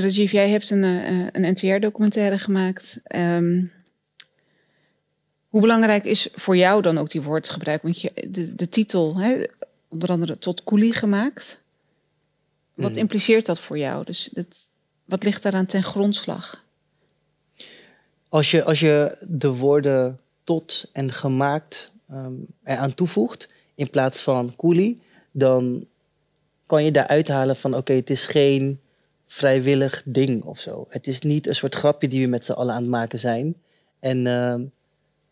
Rajiv, 0.00 0.32
jij 0.32 0.48
hebt 0.48 0.70
een, 0.70 0.82
een 0.82 1.52
NTR-documentaire 1.52 2.38
gemaakt. 2.38 3.00
Um, 3.16 3.70
hoe 5.48 5.60
belangrijk 5.60 6.04
is 6.04 6.28
voor 6.32 6.56
jou 6.56 6.82
dan 6.82 6.98
ook 6.98 7.10
die 7.10 7.22
woordgebruik? 7.22 7.82
Want 7.82 8.00
je, 8.00 8.12
de, 8.30 8.54
de 8.54 8.68
titel, 8.68 9.16
hè, 9.16 9.44
onder 9.88 10.08
andere 10.08 10.38
tot 10.38 10.64
koelie 10.64 10.92
gemaakt. 10.92 11.62
Wat 12.74 12.90
mhm. 12.90 12.98
impliceert 12.98 13.46
dat 13.46 13.60
voor 13.60 13.78
jou? 13.78 14.04
Dus 14.04 14.28
dat, 14.32 14.68
wat 15.04 15.22
ligt 15.22 15.42
daaraan 15.42 15.66
ten 15.66 15.82
grondslag? 15.82 16.66
Als 18.28 18.50
je, 18.50 18.64
als 18.64 18.80
je 18.80 19.26
de 19.28 19.52
woorden 19.52 20.18
tot 20.44 20.90
en 20.92 21.12
gemaakt 21.12 21.92
um, 22.10 22.46
eraan 22.64 22.94
toevoegt, 22.94 23.48
in 23.74 23.90
plaats 23.90 24.20
van 24.20 24.56
koelie, 24.56 25.00
dan 25.30 25.86
kan 26.66 26.84
je 26.84 26.90
daar 26.90 27.06
uithalen 27.06 27.56
van 27.56 27.76
oké, 27.76 27.92
het 27.92 28.10
is 28.10 28.26
geen 28.26 28.80
vrijwillig 29.26 30.02
ding 30.04 30.44
of 30.44 30.60
zo. 30.60 30.86
Het 30.88 31.06
is 31.06 31.20
niet 31.20 31.46
een 31.46 31.54
soort 31.54 31.74
grapje 31.74 32.08
die 32.08 32.22
we 32.22 32.28
met 32.28 32.44
z'n 32.44 32.52
allen 32.52 32.74
aan 32.74 32.82
het 32.82 32.90
maken 32.90 33.18
zijn. 33.18 33.56
En 34.00 34.26
uh, 34.26 34.54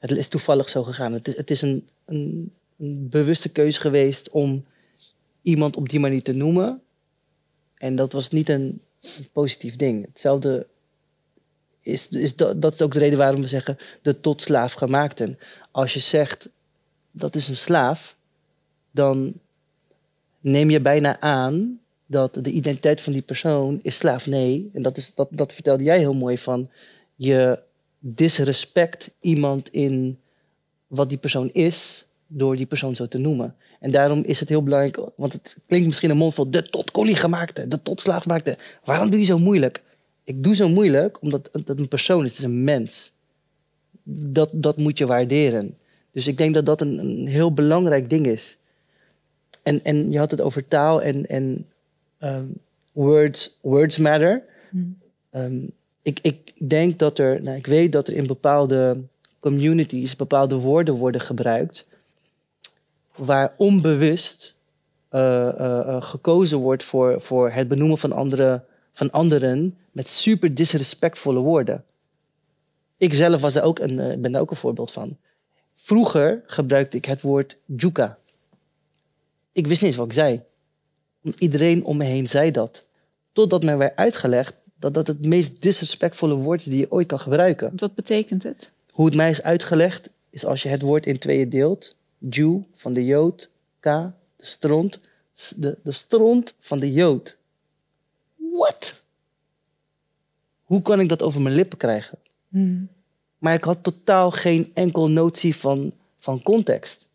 het 0.08 0.18
is 0.18 0.28
toevallig 0.28 0.68
zo 0.68 0.82
gegaan. 0.82 1.12
Het 1.12 1.28
is, 1.28 1.36
het 1.36 1.50
is 1.50 1.62
een, 1.62 1.88
een, 2.04 2.52
bewuste 3.08 3.48
keuze 3.48 3.80
geweest 3.80 4.30
om 4.30 4.64
iemand 5.42 5.76
op 5.76 5.88
die 5.88 6.00
manier 6.00 6.22
te 6.22 6.32
noemen. 6.32 6.82
En 7.74 7.96
dat 7.96 8.12
was 8.12 8.30
niet 8.30 8.48
een, 8.48 8.80
positief 9.32 9.76
ding. 9.76 10.06
Hetzelfde 10.06 10.66
is, 11.80 12.08
is 12.08 12.36
dat, 12.36 12.62
dat 12.62 12.74
is 12.74 12.82
ook 12.82 12.92
de 12.92 12.98
reden 12.98 13.18
waarom 13.18 13.40
we 13.40 13.48
zeggen 13.48 13.78
de 14.02 14.20
tot 14.20 14.42
slaaf 14.42 14.72
gemaakten. 14.72 15.38
Als 15.70 15.94
je 15.94 16.00
zegt 16.00 16.48
dat 17.10 17.34
is 17.34 17.48
een 17.48 17.56
slaaf, 17.56 18.16
dan 18.90 19.32
neem 20.40 20.70
je 20.70 20.80
bijna 20.80 21.20
aan 21.20 21.80
dat 22.06 22.34
de 22.34 22.50
identiteit 22.50 23.02
van 23.02 23.12
die 23.12 23.22
persoon 23.22 23.80
is 23.82 23.96
slaaf. 23.96 24.26
Nee, 24.26 24.70
en 24.72 24.82
dat, 24.82 24.96
is, 24.96 25.14
dat, 25.14 25.28
dat 25.30 25.52
vertelde 25.52 25.84
jij 25.84 25.98
heel 25.98 26.14
mooi 26.14 26.38
van. 26.38 26.68
Je 27.14 27.58
disrespect 28.14 29.10
iemand 29.20 29.68
in 29.68 30.18
wat 30.86 31.08
die 31.08 31.18
persoon 31.18 31.50
is, 31.52 32.06
door 32.26 32.56
die 32.56 32.66
persoon 32.66 32.94
zo 32.94 33.06
te 33.06 33.18
noemen. 33.18 33.54
En 33.80 33.90
daarom 33.90 34.22
is 34.22 34.40
het 34.40 34.48
heel 34.48 34.62
belangrijk, 34.62 35.00
want 35.16 35.32
het 35.32 35.56
klinkt 35.66 35.86
misschien 35.86 36.10
een 36.10 36.16
mond 36.16 36.34
vol 36.34 36.50
de 36.50 36.70
tot 36.70 36.90
kolie 36.90 37.16
gemaakte, 37.16 37.68
de 37.68 37.82
tot 37.82 38.00
slaaf 38.00 38.22
gemaakte. 38.22 38.56
Waarom 38.84 39.10
doe 39.10 39.18
je 39.20 39.24
zo 39.24 39.38
moeilijk? 39.38 39.82
Ik 40.24 40.44
doe 40.44 40.54
zo 40.54 40.68
moeilijk 40.68 41.22
omdat 41.22 41.48
het 41.52 41.68
een 41.68 41.88
persoon 41.88 42.24
is, 42.24 42.30
het 42.30 42.38
is 42.38 42.44
een 42.44 42.64
mens. 42.64 43.12
Dat, 44.02 44.48
dat 44.52 44.76
moet 44.76 44.98
je 44.98 45.06
waarderen. 45.06 45.78
Dus 46.12 46.26
ik 46.26 46.38
denk 46.38 46.54
dat 46.54 46.66
dat 46.66 46.80
een, 46.80 46.98
een 46.98 47.26
heel 47.26 47.52
belangrijk 47.52 48.10
ding 48.10 48.26
is. 48.26 48.58
En, 49.62 49.84
en 49.84 50.10
je 50.10 50.18
had 50.18 50.30
het 50.30 50.40
over 50.40 50.68
taal 50.68 51.02
en, 51.02 51.26
en 51.26 51.66
um, 52.18 52.54
words, 52.92 53.58
words 53.62 53.98
matter. 53.98 54.42
Hmm. 54.70 54.98
Um, 55.30 55.70
ik, 56.06 56.18
ik 56.22 56.68
denk 56.68 56.98
dat 56.98 57.18
er, 57.18 57.42
nou, 57.42 57.56
ik 57.56 57.66
weet 57.66 57.92
dat 57.92 58.08
er 58.08 58.14
in 58.14 58.26
bepaalde 58.26 59.00
communities 59.40 60.16
bepaalde 60.16 60.54
woorden 60.54 60.94
worden 60.94 61.20
gebruikt. 61.20 61.86
Waar 63.16 63.54
onbewust 63.56 64.56
uh, 65.10 65.20
uh, 65.58 66.02
gekozen 66.02 66.58
wordt 66.58 66.84
voor, 66.84 67.20
voor 67.20 67.50
het 67.50 67.68
benoemen 67.68 67.98
van, 67.98 68.12
andere, 68.12 68.64
van 68.92 69.10
anderen 69.10 69.78
met 69.92 70.08
super 70.08 70.54
disrespectvolle 70.54 71.40
woorden. 71.40 71.84
Ik 72.96 73.14
zelf 73.14 73.40
was 73.40 73.54
daar 73.54 73.64
ook 73.64 73.78
een, 73.78 74.20
ben 74.20 74.32
daar 74.32 74.40
ook 74.40 74.50
een 74.50 74.56
voorbeeld 74.56 74.90
van. 74.90 75.16
Vroeger 75.74 76.42
gebruikte 76.46 76.96
ik 76.96 77.04
het 77.04 77.20
woord 77.20 77.56
juka. 77.64 78.18
Ik 79.52 79.66
wist 79.66 79.82
niet 79.82 79.96
wat 79.96 80.06
ik 80.06 80.12
zei. 80.12 80.42
Iedereen 81.38 81.84
om 81.84 81.96
me 81.96 82.04
heen 82.04 82.26
zei 82.26 82.50
dat. 82.50 82.86
Totdat 83.32 83.64
mij 83.64 83.76
werd 83.76 83.96
uitgelegd 83.96 84.54
dat 84.78 84.94
dat 84.94 85.06
het 85.06 85.26
meest 85.26 85.62
disrespectvolle 85.62 86.34
woord 86.34 86.60
is 86.60 86.66
die 86.66 86.78
je 86.78 86.90
ooit 86.90 87.06
kan 87.06 87.20
gebruiken. 87.20 87.72
Wat 87.76 87.94
betekent 87.94 88.42
het? 88.42 88.70
Hoe 88.90 89.06
het 89.06 89.14
mij 89.14 89.30
is 89.30 89.42
uitgelegd, 89.42 90.10
is 90.30 90.44
als 90.44 90.62
je 90.62 90.68
het 90.68 90.82
woord 90.82 91.06
in 91.06 91.18
tweeën 91.18 91.48
deelt. 91.48 91.96
Jew 92.18 92.60
van 92.74 92.92
de 92.92 93.04
Jood, 93.04 93.50
K, 93.80 93.84
de 93.84 94.12
stront, 94.38 95.00
de, 95.56 95.78
de 95.82 95.92
stront 95.92 96.54
van 96.58 96.78
de 96.78 96.92
Jood. 96.92 97.38
What? 98.36 99.04
Hoe 100.64 100.82
kan 100.82 101.00
ik 101.00 101.08
dat 101.08 101.22
over 101.22 101.40
mijn 101.40 101.54
lippen 101.54 101.78
krijgen? 101.78 102.18
Hmm. 102.48 102.88
Maar 103.38 103.54
ik 103.54 103.64
had 103.64 103.82
totaal 103.82 104.30
geen 104.30 104.70
enkel 104.74 105.10
notie 105.10 105.56
van, 105.56 105.92
van 106.16 106.42
context. 106.42 107.08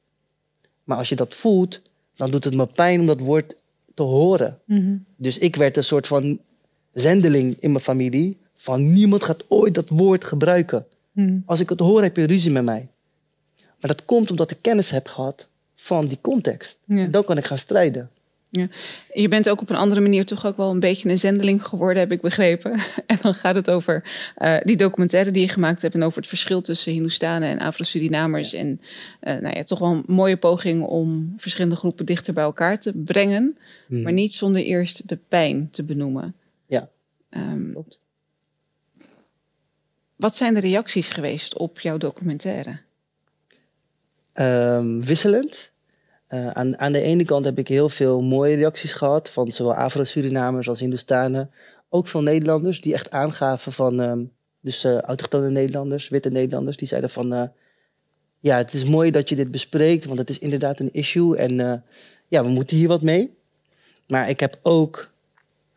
Maar 0.84 0.98
als 0.98 1.10
je 1.10 1.15
dat 1.15 1.34
voelt, 1.34 1.82
dan 2.15 2.32
doet 2.32 2.44
het 2.44 2.56
me 2.56 2.65
pijn 2.65 3.00
om 3.00 3.06
dat 3.06 3.20
woord 3.20 3.56
te 3.94 4.03
horen. 4.03 4.60
Hmm. 4.65 5.06
Dus 5.15 5.38
ik 5.38 5.56
werd 5.56 5.77
een 5.77 5.84
soort 5.84 6.08
van 6.08 6.39
zendeling 6.93 7.55
in 7.60 7.71
mijn 7.71 7.83
familie. 7.83 8.38
Van 8.55 8.93
niemand 8.93 9.24
gaat 9.24 9.45
ooit 9.48 9.74
dat 9.74 9.89
woord 9.89 10.24
gebruiken. 10.25 10.86
Hmm. 11.12 11.43
Als 11.45 11.60
ik 11.60 11.69
het 11.69 11.79
hoor, 11.79 12.01
heb 12.01 12.17
je 12.17 12.25
ruzie 12.25 12.51
met 12.51 12.63
mij. 12.63 12.89
Maar 13.57 13.95
dat 13.95 14.05
komt 14.05 14.31
omdat 14.31 14.51
ik 14.51 14.57
kennis 14.62 14.89
heb 14.89 15.07
gehad 15.07 15.48
van 15.75 16.07
die 16.07 16.17
context. 16.21 16.77
Dan 16.86 17.24
kan 17.24 17.38
ik 17.38 17.45
gaan 17.45 17.57
strijden. 17.57 18.10
Ja. 18.53 18.67
Je 19.13 19.27
bent 19.27 19.50
ook 19.50 19.62
op 19.62 19.69
een 19.69 19.75
andere 19.75 20.01
manier 20.01 20.25
toch 20.25 20.45
ook 20.45 20.57
wel 20.57 20.71
een 20.71 20.79
beetje 20.79 21.10
een 21.10 21.17
zendeling 21.17 21.65
geworden, 21.65 22.00
heb 22.00 22.12
ik 22.12 22.21
begrepen. 22.21 22.71
En 23.05 23.17
dan 23.21 23.33
gaat 23.33 23.55
het 23.55 23.69
over 23.69 24.03
uh, 24.38 24.57
die 24.63 24.77
documentaire 24.77 25.31
die 25.31 25.41
je 25.41 25.48
gemaakt 25.48 25.81
hebt 25.81 25.93
en 25.93 26.03
over 26.03 26.17
het 26.17 26.27
verschil 26.27 26.62
tussen 26.62 26.91
Hindoestanen 26.91 27.50
en 27.50 27.60
Afro-Surinamers. 27.60 28.53
En 28.53 28.81
uh, 29.21 29.39
nou 29.39 29.55
ja, 29.55 29.63
toch 29.63 29.79
wel 29.79 29.91
een 29.91 30.03
mooie 30.07 30.38
poging 30.38 30.83
om 30.83 31.33
verschillende 31.38 31.75
groepen 31.75 32.05
dichter 32.05 32.33
bij 32.33 32.43
elkaar 32.43 32.79
te 32.79 32.93
brengen, 32.93 33.57
hmm. 33.88 34.01
maar 34.01 34.13
niet 34.13 34.33
zonder 34.33 34.62
eerst 34.62 35.07
de 35.07 35.17
pijn 35.27 35.67
te 35.71 35.83
benoemen. 35.83 36.36
Um, 37.31 37.85
wat 40.15 40.35
zijn 40.35 40.53
de 40.53 40.59
reacties 40.59 41.09
geweest 41.09 41.57
op 41.57 41.79
jouw 41.79 41.97
documentaire? 41.97 42.79
Um, 44.33 45.05
wisselend. 45.05 45.71
Uh, 46.29 46.47
aan, 46.47 46.77
aan, 46.77 46.91
de 46.91 47.01
ene 47.01 47.25
kant 47.25 47.45
heb 47.45 47.57
ik 47.57 47.67
heel 47.67 47.89
veel 47.89 48.21
mooie 48.21 48.55
reacties 48.55 48.93
gehad 48.93 49.29
van 49.29 49.51
zowel 49.51 49.73
Afro-Surinamers 49.73 50.69
als 50.69 50.79
Hindoestanen. 50.79 51.51
Ook 51.89 52.07
van 52.07 52.23
Nederlanders 52.23 52.81
die 52.81 52.93
echt 52.93 53.11
aangaven 53.11 53.71
van, 53.71 54.00
um, 54.00 54.31
dus 54.59 54.85
uh, 54.85 55.00
autochtone 55.00 55.50
Nederlanders, 55.50 56.07
witte 56.07 56.29
Nederlanders, 56.29 56.77
die 56.77 56.88
zeiden 56.88 57.09
van, 57.09 57.33
uh, 57.33 57.43
ja, 58.39 58.57
het 58.57 58.73
is 58.73 58.83
mooi 58.83 59.11
dat 59.11 59.29
je 59.29 59.35
dit 59.35 59.51
bespreekt, 59.51 60.05
want 60.05 60.19
het 60.19 60.29
is 60.29 60.39
inderdaad 60.39 60.79
een 60.79 60.93
issue 60.93 61.38
en 61.38 61.83
ja, 62.27 62.43
we 62.43 62.50
moeten 62.50 62.77
hier 62.77 62.88
wat 62.88 63.01
mee. 63.01 63.38
Maar 64.07 64.29
ik 64.29 64.39
heb 64.39 64.59
ook 64.61 65.11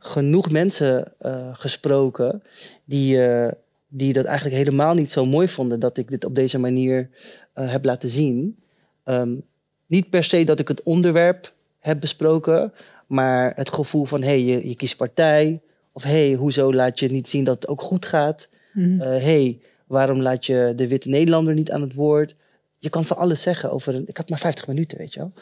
genoeg 0.07 0.51
mensen 0.51 1.13
uh, 1.23 1.49
gesproken 1.53 2.43
die, 2.85 3.17
uh, 3.17 3.49
die 3.89 4.13
dat 4.13 4.25
eigenlijk 4.25 4.57
helemaal 4.57 4.95
niet 4.95 5.11
zo 5.11 5.27
mooi 5.27 5.49
vonden 5.49 5.81
dat 5.81 5.97
ik 5.97 6.09
dit 6.09 6.25
op 6.25 6.35
deze 6.35 6.59
manier 6.59 7.09
uh, 7.55 7.71
heb 7.71 7.85
laten 7.85 8.09
zien. 8.09 8.59
Um, 9.05 9.43
niet 9.87 10.11
per 10.11 10.25
se 10.25 10.45
dat 10.45 10.59
ik 10.59 10.69
het 10.69 10.83
onderwerp 10.83 11.53
heb 11.79 12.01
besproken, 12.01 12.73
maar 13.07 13.53
het 13.57 13.75
gevoel 13.75 14.05
van 14.05 14.23
hé, 14.23 14.29
hey, 14.29 14.43
je, 14.43 14.69
je, 14.69 14.75
kiest 14.75 14.97
partij. 14.97 15.61
Of 15.93 16.03
hé, 16.03 16.27
hey, 16.27 16.35
hoezo 16.35 16.73
laat 16.73 16.99
je 16.99 17.11
niet 17.11 17.29
zien 17.29 17.45
dat 17.45 17.55
het 17.55 17.69
ook 17.69 17.81
goed 17.81 18.07
gaat? 18.07 18.49
Hé, 18.73 18.81
mm 18.81 19.01
hey, 19.01 19.61
waarom 19.87 20.21
laat 20.23 20.47
je 20.47 20.73
de 20.77 20.89
witte 20.89 21.09
Nederlander 21.09 21.55
niet 21.55 21.71
aan 21.71 21.81
het 21.81 21.95
woord? 21.95 22.37
Je 22.79 22.89
kan 22.89 23.05
van 23.05 23.17
alles 23.17 23.43
zeggen 23.43 23.73
over 23.73 23.95
een. 23.95 24.09
Ik 24.09 24.17
had 24.17 24.29
maar 24.29 24.39
50 24.39 24.67
minuten, 24.67 24.99
weet 24.99 25.15
je 25.15 25.21
wel. 25.21 25.33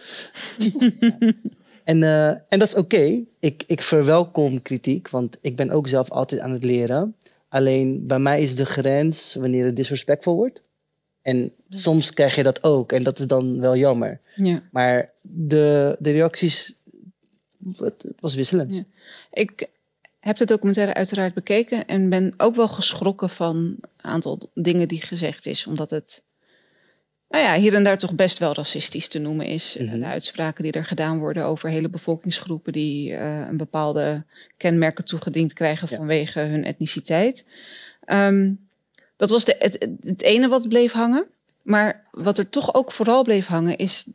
En, 1.84 2.02
uh, 2.02 2.28
en 2.28 2.58
dat 2.58 2.68
is 2.68 2.74
oké. 2.74 3.24
Ik, 3.38 3.62
ik 3.66 3.82
verwelkom 3.82 4.62
kritiek, 4.62 5.08
want 5.08 5.38
ik 5.40 5.56
ben 5.56 5.70
ook 5.70 5.88
zelf 5.88 6.10
altijd 6.10 6.40
aan 6.40 6.50
het 6.50 6.64
leren. 6.64 7.16
Alleen 7.48 8.06
bij 8.06 8.18
mij 8.18 8.42
is 8.42 8.56
de 8.56 8.66
grens 8.66 9.34
wanneer 9.34 9.64
het 9.64 9.76
disrespectvol 9.76 10.34
wordt. 10.34 10.62
En 11.22 11.52
soms 11.68 12.12
krijg 12.12 12.34
je 12.34 12.42
dat 12.42 12.62
ook 12.62 12.92
en 12.92 13.02
dat 13.02 13.18
is 13.18 13.26
dan 13.26 13.60
wel 13.60 13.76
jammer. 13.76 14.20
Ja. 14.34 14.62
Maar 14.70 15.12
de, 15.22 15.96
de 15.98 16.10
reacties, 16.10 16.80
het, 17.76 18.04
was 18.20 18.34
wisselend. 18.34 18.74
Ja. 18.74 18.84
Ik 19.32 19.68
heb 20.20 20.36
de 20.36 20.44
documentaire 20.44 20.94
uiteraard 20.94 21.34
bekeken 21.34 21.86
en 21.86 22.08
ben 22.08 22.34
ook 22.36 22.54
wel 22.54 22.68
geschrokken 22.68 23.30
van 23.30 23.56
een 23.56 23.80
aantal 23.96 24.40
dingen 24.54 24.88
die 24.88 25.02
gezegd 25.02 25.46
is. 25.46 25.66
Omdat 25.66 25.90
het 25.90 26.22
nou 27.32 27.44
ja, 27.44 27.54
hier 27.54 27.74
en 27.74 27.84
daar 27.84 27.98
toch 27.98 28.14
best 28.14 28.38
wel 28.38 28.54
racistisch 28.54 29.08
te 29.08 29.18
noemen 29.18 29.46
is. 29.46 29.76
Mm 29.78 30.00
De 30.00 30.06
uitspraken 30.06 30.62
die 30.62 30.72
er 30.72 30.84
gedaan 30.84 31.18
worden 31.18 31.44
over 31.44 31.68
hele 31.68 31.88
bevolkingsgroepen 31.88 32.72
die 32.72 33.10
uh, 33.10 33.46
een 33.48 33.56
bepaalde 33.56 34.24
kenmerken 34.56 35.04
toegediend 35.04 35.52
krijgen 35.52 35.88
vanwege 35.88 36.40
hun 36.40 36.64
etniciteit. 36.64 37.44
Um, 38.06 38.68
dat 39.16 39.30
was 39.30 39.44
de, 39.44 39.56
het, 39.58 39.88
het 40.00 40.22
ene 40.22 40.48
wat 40.48 40.68
bleef 40.68 40.92
hangen. 40.92 41.26
Maar 41.62 42.06
wat 42.10 42.38
er 42.38 42.48
toch 42.48 42.74
ook 42.74 42.92
vooral 42.92 43.22
bleef 43.22 43.46
hangen 43.46 43.76
is 43.76 44.06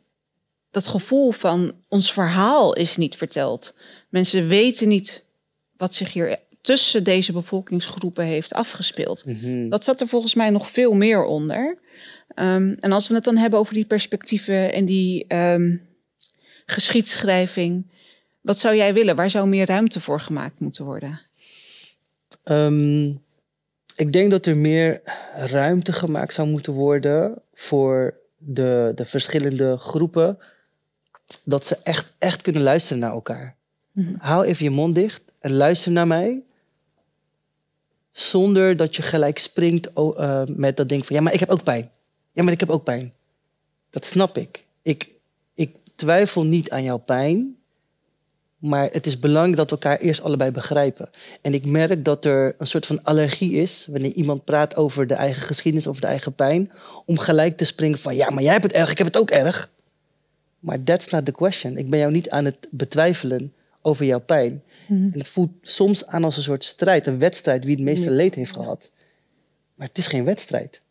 dat 0.70 0.86
gevoel 0.86 1.30
van 1.30 1.72
ons 1.88 2.12
verhaal 2.12 2.74
is 2.74 2.96
niet 2.96 3.16
verteld. 3.16 3.74
Mensen 4.08 4.48
weten 4.48 4.88
niet 4.88 5.24
wat 5.76 5.94
zich 5.94 6.12
hier 6.12 6.38
tussen 6.60 7.04
deze 7.04 7.32
bevolkingsgroepen 7.32 8.24
heeft 8.24 8.54
afgespeeld. 8.54 9.24
Mhm. 9.24 9.68
Dat 9.68 9.84
zat 9.84 10.00
er 10.00 10.08
volgens 10.08 10.34
mij 10.34 10.50
nog 10.50 10.70
veel 10.70 10.94
meer 10.94 11.24
onder. 11.24 11.78
Ehm, 12.34 12.74
en 12.80 12.92
als 12.92 13.08
we 13.08 13.14
het 13.14 13.24
dan 13.24 13.36
hebben 13.36 13.58
over 13.58 13.74
die 13.74 13.84
perspectieven 13.84 14.72
en 14.72 14.84
die 14.84 15.24
ehm, 15.26 15.76
geschiedschrijving, 16.66 17.86
wat 18.40 18.58
zou 18.58 18.76
jij 18.76 18.94
willen? 18.94 19.16
Waar 19.16 19.30
zou 19.30 19.48
meer 19.48 19.66
ruimte 19.66 20.00
voor 20.00 20.20
gemaakt 20.20 20.60
moeten 20.60 20.84
worden? 20.84 21.20
Ehm, 22.44 23.08
ik 23.96 24.12
denk 24.12 24.30
dat 24.30 24.46
er 24.46 24.56
meer 24.56 25.00
ruimte 25.34 25.92
gemaakt 25.92 26.34
zou 26.34 26.48
moeten 26.48 26.72
worden 26.72 27.42
voor 27.54 28.14
de, 28.36 28.92
de 28.94 29.04
verschillende 29.04 29.76
groepen. 29.76 30.38
Dat 31.44 31.66
ze 31.66 31.76
echt, 31.82 32.14
echt 32.18 32.42
kunnen 32.42 32.62
luisteren 32.62 32.98
naar 32.98 33.12
elkaar. 33.12 33.56
Mhm. 33.92 34.14
Hou 34.18 34.44
even 34.44 34.64
je 34.64 34.70
mond 34.70 34.94
dicht 34.94 35.22
en 35.40 35.52
luister 35.52 35.92
naar 35.92 36.06
mij. 36.06 36.42
Zonder 38.18 38.76
dat 38.76 38.96
je 38.96 39.02
gelijk 39.02 39.38
springt 39.38 39.92
eh, 39.92 40.42
met 40.46 40.76
dat 40.76 40.88
ding 40.88 41.06
van... 41.06 41.16
Ja, 41.16 41.22
maar 41.22 41.32
ik 41.32 41.40
heb 41.40 41.48
ook 41.48 41.62
pijn. 41.62 41.90
Ja, 42.32 42.42
maar 42.42 42.52
ik 42.52 42.60
heb 42.60 42.70
ook 42.70 42.84
pijn. 42.84 43.12
Dat 43.90 44.04
snap 44.04 44.36
ik. 44.38 44.64
Ik, 44.82 45.08
ik 45.54 45.76
twijfel 45.94 46.44
niet 46.44 46.70
aan 46.70 46.82
jouw 46.82 46.96
pijn. 46.96 47.56
Maar 48.58 48.88
het 48.92 49.06
is 49.06 49.18
belangrijk 49.18 49.56
dat 49.56 49.70
we 49.70 49.76
elkaar 49.76 49.98
eerst 49.98 50.22
allebei 50.22 50.50
begrijpen. 50.50 51.10
En 51.42 51.54
ik 51.54 51.66
merk 51.66 52.04
dat 52.04 52.24
er 52.24 52.54
een 52.58 52.66
soort 52.66 52.86
van 52.86 53.02
allergie 53.02 53.52
is... 53.52 53.86
wanneer 53.90 54.12
iemand 54.12 54.44
praat 54.44 54.76
over 54.76 55.06
de 55.06 55.14
eigen 55.14 55.42
geschiedenis, 55.42 55.86
over 55.86 56.00
de 56.00 56.06
eigen 56.06 56.34
pijn... 56.34 56.72
om 57.04 57.18
gelijk 57.18 57.56
te 57.56 57.64
springen 57.64 57.98
van... 57.98 58.16
ja, 58.16 58.30
maar 58.30 58.42
jij 58.42 58.52
hebt 58.52 58.64
het 58.64 58.72
erg, 58.72 58.90
ik 58.90 58.98
heb 58.98 59.06
het 59.06 59.18
ook 59.18 59.30
erg. 59.30 59.70
Maar 60.58 60.82
that's 60.82 61.08
not 61.08 61.24
the 61.24 61.32
question. 61.32 61.76
Ik 61.76 61.90
ben 61.90 61.98
jou 61.98 62.12
niet 62.12 62.30
aan 62.30 62.44
het 62.44 62.68
betwijfelen 62.70 63.52
over 63.88 64.04
jouw 64.04 64.20
pijn. 64.20 64.62
En 65.12 65.18
het 65.18 65.28
voelt 65.28 65.50
soms 65.62 66.06
aan 66.06 66.24
als 66.24 66.36
een 66.36 66.42
soort 66.42 66.64
strijd, 66.64 67.06
een 67.06 67.18
wedstrijd... 67.18 67.64
wie 67.64 67.74
het 67.74 67.84
meeste 67.84 68.10
leed 68.10 68.34
heeft 68.34 68.52
gehad. 68.52 68.92
Maar 69.74 69.86
het 69.86 69.98
is 69.98 70.06
geen 70.06 70.24
wedstrijd. 70.24 70.82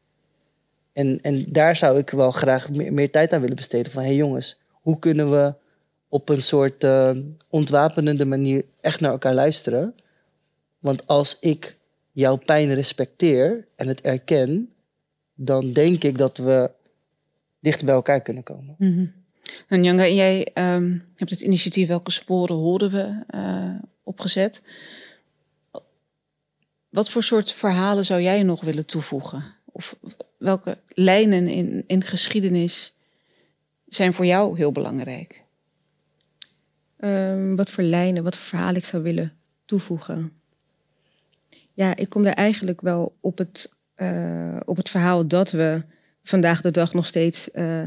En, 0.94 1.20
en 1.22 1.46
daar 1.46 1.76
zou 1.76 1.98
ik 1.98 2.10
wel 2.10 2.32
graag 2.32 2.70
meer, 2.70 2.94
meer 2.94 3.12
tijd 3.12 3.34
aan 3.34 3.42
willen 3.42 3.56
besteden. 3.56 3.92
Van, 3.92 4.02
hé 4.02 4.08
hey 4.08 4.18
jongens, 4.18 4.62
hoe 4.72 5.00
kunnen 5.00 5.32
we 5.32 5.54
op 6.08 6.30
een 6.30 6.42
soort 6.42 6.84
eh, 6.84 7.12
ontwapenende 7.50 8.26
manier 8.26 8.66
echt 8.82 9.00
naar 9.00 9.12
elkaar 9.12 9.34
luisteren? 9.34 9.96
Want 10.80 11.08
als 11.08 11.40
ik 11.40 11.78
jouw 12.12 12.36
pijn 12.36 12.74
respecteer 12.74 13.68
en 13.76 13.88
het 13.88 14.02
erken, 14.02 14.74
dan 15.36 15.72
denk 15.72 16.04
ik 16.04 16.18
dat 16.18 16.38
we 16.38 16.72
dichter 17.60 17.86
bij 17.86 17.96
elkaar 17.96 18.22
kunnen 18.22 18.44
komen. 18.44 18.76
En 19.68 19.84
jij 19.84 20.52
ehm, 20.54 20.98
hebt 21.16 21.32
het 21.32 21.42
initiatief 21.42 21.88
Welke 21.88 22.12
Sporen 22.12 22.56
Horen 22.56 22.90
We 22.90 23.24
eh, 23.28 23.76
opgezet. 24.04 24.62
Wat 26.90 27.10
voor 27.10 27.24
soort 27.24 27.52
verhalen 27.52 28.06
zou 28.06 28.22
jij 28.22 28.44
nog 28.44 28.62
willen 28.62 28.86
toevoegen? 28.86 29.44
Of 29.66 29.96
welke 30.38 30.78
lijnen 30.88 31.48
in, 31.48 31.84
in 31.88 32.04
geschiedenis 32.04 32.94
zijn 33.86 34.14
voor 34.14 34.26
jou 34.26 34.58
heel 34.58 34.72
belangrijk? 34.72 35.44
Ehm, 36.98 37.56
wat 37.56 37.70
voor 37.70 37.84
lijnen, 37.84 38.24
wat 38.24 38.36
voor 38.36 38.46
verhalen 38.46 38.76
ik 38.76 38.86
zou 38.86 39.04
willen 39.04 39.34
toevoegen. 39.66 40.32
Ja, 41.74 41.96
ik 41.96 42.10
kom 42.10 42.24
daar 42.24 42.34
eigenlijk 42.34 42.82
wel 42.82 43.18
op 43.22 43.38
het, 43.38 43.70
eh, 43.96 44.58
op 44.66 44.78
het 44.78 44.90
verhaal 44.90 45.28
dat 45.28 45.52
we 45.52 45.84
vandaag 46.24 46.62
de 46.62 46.72
dag 46.72 46.94
nog 46.94 47.06
steeds 47.06 47.52
eh, 47.52 47.84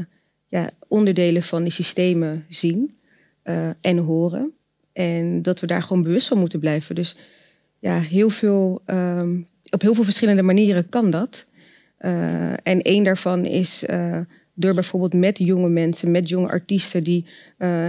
ja, 0.51 0.69
onderdelen 0.87 1.43
van 1.43 1.63
die 1.63 1.71
systemen 1.71 2.45
zien 2.47 2.97
eh, 3.43 3.69
en 3.81 3.97
horen. 3.97 4.51
En 4.93 5.41
dat 5.41 5.59
we 5.59 5.67
daar 5.67 5.83
gewoon 5.83 6.01
bewust 6.01 6.27
van 6.27 6.37
moeten 6.37 6.59
blijven. 6.59 6.95
Dus 6.95 7.15
ja, 7.79 7.99
heel 7.99 8.29
veel, 8.29 8.81
ehm, 8.85 9.41
op 9.69 9.81
heel 9.81 9.93
veel 9.93 10.03
verschillende 10.03 10.41
manieren 10.41 10.89
kan 10.89 11.09
dat. 11.09 11.45
Eh, 11.97 12.51
en 12.51 12.81
één 12.81 13.03
daarvan 13.03 13.45
is 13.45 13.85
eh, 13.85 14.19
door 14.53 14.73
bijvoorbeeld 14.73 15.13
met 15.13 15.37
jonge 15.37 15.69
mensen, 15.69 16.11
met 16.11 16.29
jonge 16.29 16.47
artiesten 16.47 17.03
die 17.03 17.25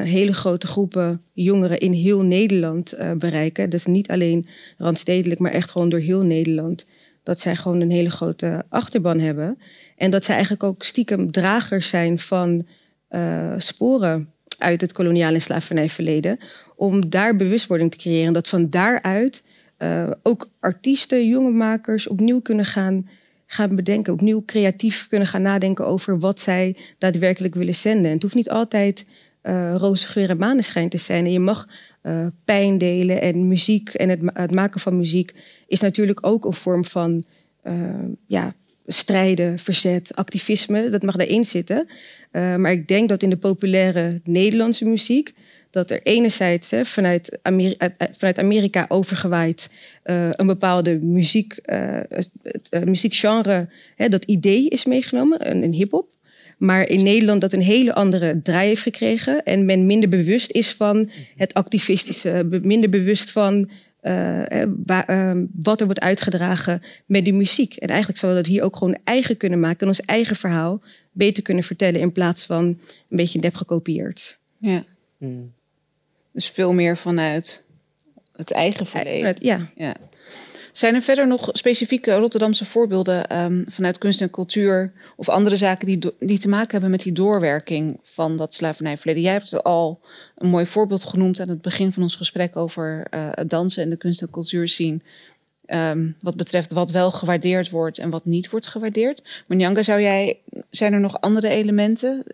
hele 0.02 0.32
grote 0.32 0.66
groepen 0.66 1.22
jongeren 1.32 1.78
in 1.78 1.92
heel 1.92 2.22
Nederland 2.22 2.94
bereiken. 3.18 3.70
Dus 3.70 3.86
niet 3.86 4.08
alleen 4.08 4.46
randstedelijk, 4.78 5.40
maar 5.40 5.52
echt 5.52 5.70
gewoon 5.70 5.88
door 5.88 5.98
heel 5.98 6.22
Nederland. 6.22 6.86
Dat 7.22 7.40
zij 7.40 7.56
gewoon 7.56 7.80
een 7.80 7.90
hele 7.90 8.10
grote 8.10 8.64
achterban 8.68 9.18
hebben. 9.18 9.58
En 9.96 10.10
dat 10.10 10.24
zij 10.24 10.34
eigenlijk 10.34 10.64
ook 10.64 10.82
stiekem 10.82 11.30
dragers 11.30 11.88
zijn 11.88 12.18
van 12.18 12.66
eh, 13.08 13.54
sporen 13.56 14.32
uit 14.58 14.80
het 14.80 14.92
koloniale 14.92 15.34
en 15.34 15.40
slavernijverleden. 15.42 16.38
Om 16.76 17.10
daar 17.10 17.36
bewustwording 17.36 17.90
te 17.90 17.96
creëren. 17.96 18.32
Dat 18.32 18.48
van 18.48 18.70
daaruit 18.70 19.42
eh, 19.76 20.10
ook 20.22 20.48
artiesten, 20.60 21.26
jonge 21.28 21.50
makers 21.50 22.06
opnieuw 22.06 22.40
kunnen 22.40 22.64
gaan, 22.64 23.08
gaan 23.46 23.76
bedenken. 23.76 24.12
Opnieuw 24.12 24.42
creatief 24.46 25.08
kunnen 25.08 25.28
gaan 25.28 25.42
nadenken 25.42 25.86
over 25.86 26.18
wat 26.18 26.40
zij 26.40 26.76
daadwerkelijk 26.98 27.54
willen 27.54 27.74
zenden. 27.74 28.06
En 28.06 28.12
het 28.12 28.22
hoeft 28.22 28.34
niet 28.34 28.50
altijd 28.50 29.04
eh 29.42 29.74
roze 29.76 30.06
geur 30.06 30.30
en 30.30 30.36
maneschijn 30.36 30.88
te 30.88 30.98
zijn. 30.98 31.24
En 31.24 31.32
je 31.32 31.40
mag 31.40 31.68
eh, 32.02 32.26
pijn 32.44 32.78
delen 32.78 33.20
en 33.20 33.48
muziek 33.48 33.88
en 33.88 34.08
het, 34.08 34.20
het 34.24 34.52
maken 34.52 34.80
van 34.80 34.96
muziek 34.96 35.32
is 35.66 35.80
natuurlijk 35.80 36.26
ook 36.26 36.44
een 36.44 36.52
vorm 36.52 36.84
van 36.84 37.24
eh, 37.62 37.74
ja, 38.26 38.54
strijden, 38.86 39.58
verzet, 39.58 40.16
activisme. 40.16 40.88
Dat 40.88 41.02
mag 41.02 41.16
daarin 41.16 41.44
zitten. 41.44 41.86
Maar 42.32 42.72
ik 42.72 42.88
denk 42.88 43.08
dat 43.08 43.22
in 43.22 43.30
de 43.30 43.36
populaire 43.36 44.20
Nederlandse 44.24 44.84
muziek 44.84 45.32
dat 45.70 45.90
er 45.90 46.02
enerzijds 46.02 46.70
hè, 46.70 46.84
vanuit, 46.84 47.38
vanuit 48.10 48.38
Amerika 48.38 48.84
overgewaaid 48.88 49.70
een 50.02 50.46
bepaalde 50.46 50.98
muziek, 50.98 51.60
muziekgenre, 52.84 53.68
hè, 53.96 54.08
dat 54.08 54.24
idee 54.24 54.68
is 54.68 54.84
meegenomen, 54.84 55.50
een, 55.50 55.62
een 55.62 55.72
hip-hop. 55.72 56.12
Maar 56.62 56.88
in 56.88 57.02
Nederland 57.02 57.40
dat 57.40 57.52
een 57.52 57.62
hele 57.62 57.94
andere 57.94 58.40
draai 58.42 58.68
heeft 58.68 58.82
gekregen. 58.82 59.44
En 59.44 59.64
men 59.64 59.86
minder 59.86 60.08
bewust 60.08 60.50
is 60.50 60.72
van 60.72 61.10
het 61.36 61.54
activistische. 61.54 62.60
Minder 62.62 62.88
bewust 62.90 63.30
van 63.30 63.70
eh, 64.00 64.62
eh, 64.62 64.68
ehm, 65.06 65.46
wat 65.54 65.80
er 65.80 65.86
wordt 65.86 66.00
uitgedragen 66.00 66.82
met 67.06 67.24
die 67.24 67.32
muziek. 67.32 67.76
En 67.76 67.88
eigenlijk 67.88 68.18
zouden 68.18 68.42
we 68.42 68.48
dat 68.48 68.56
hier 68.56 68.66
ook 68.66 68.76
gewoon 68.76 68.98
eigen 69.04 69.36
kunnen 69.36 69.60
maken. 69.60 69.80
En 69.80 69.86
ons 69.86 70.00
eigen 70.00 70.36
verhaal 70.36 70.82
beter 71.12 71.42
kunnen 71.42 71.64
vertellen. 71.64 72.00
In 72.00 72.12
plaats 72.12 72.46
van 72.46 72.64
een 72.64 72.78
beetje 73.08 73.38
nep 73.38 73.54
gekopieerd. 73.54 74.38
Ja, 74.58 74.84
Hmm. 75.18 75.52
dus 76.32 76.48
veel 76.48 76.72
meer 76.72 76.96
vanuit 76.96 77.64
het 78.32 78.50
eigen 78.50 78.86
verleden. 78.86 79.36
Ja, 79.40 79.60
Ja. 79.74 79.96
Zijn 80.72 80.94
er 80.94 81.02
verder 81.02 81.26
nog 81.26 81.48
specifieke 81.52 82.14
Rotterdamse 82.14 82.64
voorbeelden 82.64 83.26
ehm, 83.26 83.62
vanuit 83.66 83.98
kunst 83.98 84.20
en 84.20 84.30
cultuur 84.30 84.92
of 85.16 85.28
andere 85.28 85.56
zaken 85.56 85.86
die, 85.86 85.98
die 86.18 86.38
te 86.38 86.48
maken 86.48 86.70
hebben 86.70 86.90
met 86.90 87.02
die 87.02 87.12
doorwerking 87.12 87.98
van 88.02 88.36
dat 88.36 88.54
slavernijverleden? 88.54 89.22
Jij 89.22 89.32
hebt 89.32 89.62
al 89.62 90.00
een 90.36 90.48
mooi 90.48 90.66
voorbeeld 90.66 91.04
genoemd 91.04 91.40
aan 91.40 91.48
het 91.48 91.62
begin 91.62 91.92
van 91.92 92.02
ons 92.02 92.16
gesprek 92.16 92.56
over 92.56 93.06
eh, 93.10 93.28
het 93.30 93.50
dansen 93.50 93.82
en 93.82 93.90
de 93.90 93.96
kunst 93.96 94.22
en 94.22 94.30
cultuur 94.30 94.68
zien. 94.68 95.02
Ehm, 95.66 96.10
wat 96.20 96.36
betreft 96.36 96.72
wat 96.72 96.90
wel 96.90 97.10
gewaardeerd 97.10 97.70
wordt 97.70 97.98
en 97.98 98.10
wat 98.10 98.24
niet 98.24 98.50
wordt 98.50 98.66
gewaardeerd. 98.66 99.44
Maar 99.46 99.56
Nyanga, 99.56 99.82
zou 99.82 100.00
jij, 100.00 100.38
zijn 100.68 100.92
er 100.92 101.00
nog 101.00 101.20
andere 101.20 101.48
elementen? 101.48 102.24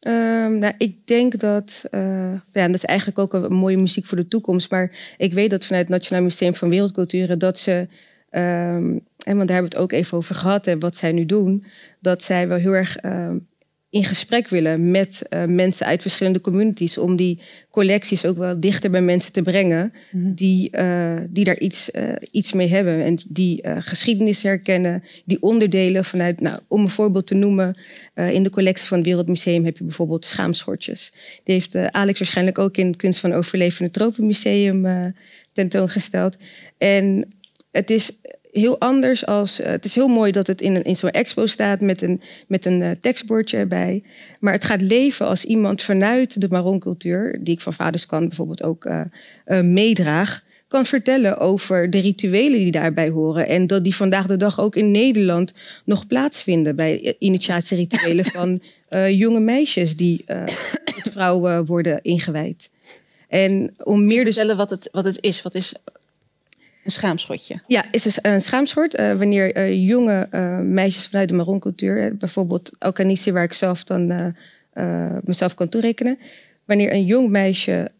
Ehm, 0.00 0.58
nou, 0.58 0.74
ik 0.78 1.06
denk 1.06 1.38
dat, 1.38 1.84
eh, 1.90 2.32
ja, 2.52 2.66
dat 2.66 2.74
is 2.74 2.84
eigenlijk 2.84 3.18
ook 3.18 3.32
een 3.32 3.52
mooie 3.52 3.78
muziek 3.78 4.04
voor 4.04 4.16
de 4.16 4.28
toekomst. 4.28 4.70
Maar 4.70 5.14
ik 5.16 5.32
weet 5.32 5.50
dat 5.50 5.64
vanuit 5.64 5.88
het 5.88 5.96
Nationaal 5.96 6.22
Museum 6.22 6.54
van 6.54 6.68
Wereldculturen 6.68 7.38
dat 7.38 7.58
ze, 7.58 7.88
ehm, 8.30 8.98
en 9.24 9.36
want 9.36 9.48
daar 9.48 9.56
hebben 9.56 9.70
we 9.70 9.76
het 9.76 9.76
ook 9.76 9.92
even 9.92 10.16
over 10.16 10.34
gehad 10.34 10.66
en 10.66 10.78
wat 10.78 10.96
zij 10.96 11.12
nu 11.12 11.26
doen, 11.26 11.64
dat 12.00 12.22
zij 12.22 12.48
wel 12.48 12.58
heel 12.58 12.74
erg 12.74 12.96
ehm, 12.96 13.38
in 13.90 14.04
gesprek 14.04 14.48
willen 14.48 14.90
met 14.90 15.22
eh, 15.28 15.44
mensen 15.44 15.86
uit 15.86 16.02
verschillende 16.02 16.40
communities 16.40 16.98
om 16.98 17.16
die 17.16 17.40
collecties 17.70 18.26
ook 18.26 18.36
wel 18.36 18.60
dichter 18.60 18.90
bij 18.90 19.02
mensen 19.02 19.32
te 19.32 19.42
brengen 19.42 19.92
die, 20.12 20.70
eh, 20.70 21.16
die 21.28 21.44
daar 21.44 21.58
iets, 21.58 21.90
eh, 21.90 22.12
iets 22.30 22.52
mee 22.52 22.68
hebben 22.68 23.04
en 23.04 23.18
die 23.28 23.60
geschiedenis 23.62 24.42
herkennen, 24.42 25.02
die 25.24 25.42
onderdelen 25.42 26.04
vanuit, 26.04 26.40
nou, 26.40 26.60
om 26.68 26.80
een 26.80 26.88
voorbeeld 26.88 27.26
te 27.26 27.34
noemen, 27.34 27.78
in 28.14 28.42
de 28.42 28.50
collectie 28.50 28.88
van 28.88 28.98
het 28.98 29.06
Wereldmuseum 29.06 29.64
heb 29.64 29.78
je 29.78 29.84
bijvoorbeeld 29.84 30.24
schaamschortjes. 30.24 31.12
Die 31.44 31.54
heeft 31.54 31.76
Alex 31.76 32.18
waarschijnlijk 32.18 32.58
ook 32.58 32.76
in 32.76 32.86
het 32.86 32.96
Kunst 32.96 33.20
van 33.20 33.32
Overlevende 33.32 33.90
Tropenmuseum 33.90 35.14
tentoongesteld. 35.52 36.36
En 36.78 37.34
het 37.70 37.90
is 37.90 38.12
heel 38.52 38.78
anders 38.80 39.26
als. 39.26 39.60
eh, 39.60 39.70
het 39.70 39.84
is 39.84 39.94
heel 39.94 40.08
mooi 40.08 40.32
dat 40.32 40.46
het 40.46 40.60
in, 40.60 40.74
een- 40.76 40.84
in 40.84 40.96
zo'n 40.96 41.10
expo 41.10 41.46
staat 41.46 41.80
met 41.80 42.02
een, 42.02 42.20
met 42.48 42.64
een 42.64 42.82
eh, 42.82 42.90
tekstbordje 43.00 43.56
erbij. 43.56 44.02
Maar 44.40 44.52
het 44.52 44.64
gaat 44.64 44.82
leven 44.82 45.26
als 45.26 45.44
iemand 45.44 45.82
vanuit 45.82 46.40
de 46.40 46.46
Maroncultuur, 46.50 47.38
die 47.40 47.54
ik 47.54 47.60
van 47.60 47.72
vaders 47.72 48.06
kan 48.06 48.28
bijvoorbeeld 48.28 48.62
ook 48.62 48.84
eh, 48.84 49.60
meedraag, 49.60 50.42
kan 50.68 50.84
vertellen 50.84 51.38
over 51.38 51.90
de 51.90 51.98
rituelen 52.00 52.58
die 52.58 52.70
daarbij 52.70 53.08
horen. 53.08 53.46
En 53.48 53.66
dat 53.66 53.84
die 53.84 53.94
vandaag 53.94 54.26
de 54.26 54.36
dag 54.36 54.60
ook 54.60 54.76
in 54.76 54.90
Nederland 54.90 55.52
nog 55.84 56.06
plaatsvinden 56.06 56.76
bij 56.76 57.14
initiatierituelen 57.18 58.24
van 58.38 58.60
jonge 59.10 59.40
meisjes 59.40 59.96
die 59.96 60.24
tot 60.84 61.12
vrouwen 61.12 61.64
worden 61.64 62.02
ingewijd. 62.02 62.70
En 63.28 63.74
om 63.82 64.04
meer 64.04 64.24
dus 64.24 64.34
Vertellen 64.34 64.56
wat 64.56 64.70
het, 64.70 64.88
wat 64.92 65.04
het 65.04 65.18
is. 65.20 65.42
Wat 65.42 65.54
is 65.54 65.74
Een 66.84 66.90
schaamschotje. 66.90 67.62
Ja, 67.66 67.84
is 67.90 68.02
dus 68.02 68.18
een 68.22 68.40
schaamschort. 68.40 68.98
Uh, 68.98 69.12
wanneer 69.12 69.56
uh, 69.56 69.88
jonge 69.88 70.28
uh, 70.30 70.58
meisjes 70.58 71.06
vanuit 71.06 71.28
de 71.28 71.34
Maroncultuur, 71.34 72.16
bijvoorbeeld 72.16 72.70
Alkanisi, 72.78 73.32
waar 73.32 73.44
ik 73.44 73.52
zelf 73.52 73.84
dan 73.84 74.34
mezelf 75.24 75.54
kan 75.54 75.68
toerekenen. 75.68 76.18
Wanneer 76.64 76.92
een 76.92 77.04
jong 77.04 77.28
meisje 77.28 77.90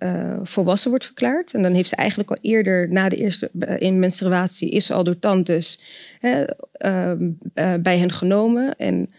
volwassen 0.43 0.91
wordt 0.91 1.05
verklaard, 1.05 1.55
en 1.55 1.63
dan 1.63 1.75
heeft 1.75 1.89
ze 1.89 1.97
eigenlijk 1.97 2.31
al 2.31 2.37
eerder 2.41 2.93
na 2.93 3.09
de 3.09 3.17
eerste 3.17 3.51
in 3.79 3.99
menstruatie, 3.99 4.71
is 4.71 4.87
ze 4.87 4.95
al 4.95 5.05
door 5.05 5.19
tantes 5.19 5.81
bij 7.81 7.99
hen 7.99 8.13
genomen 8.13 8.77
en 8.77 9.13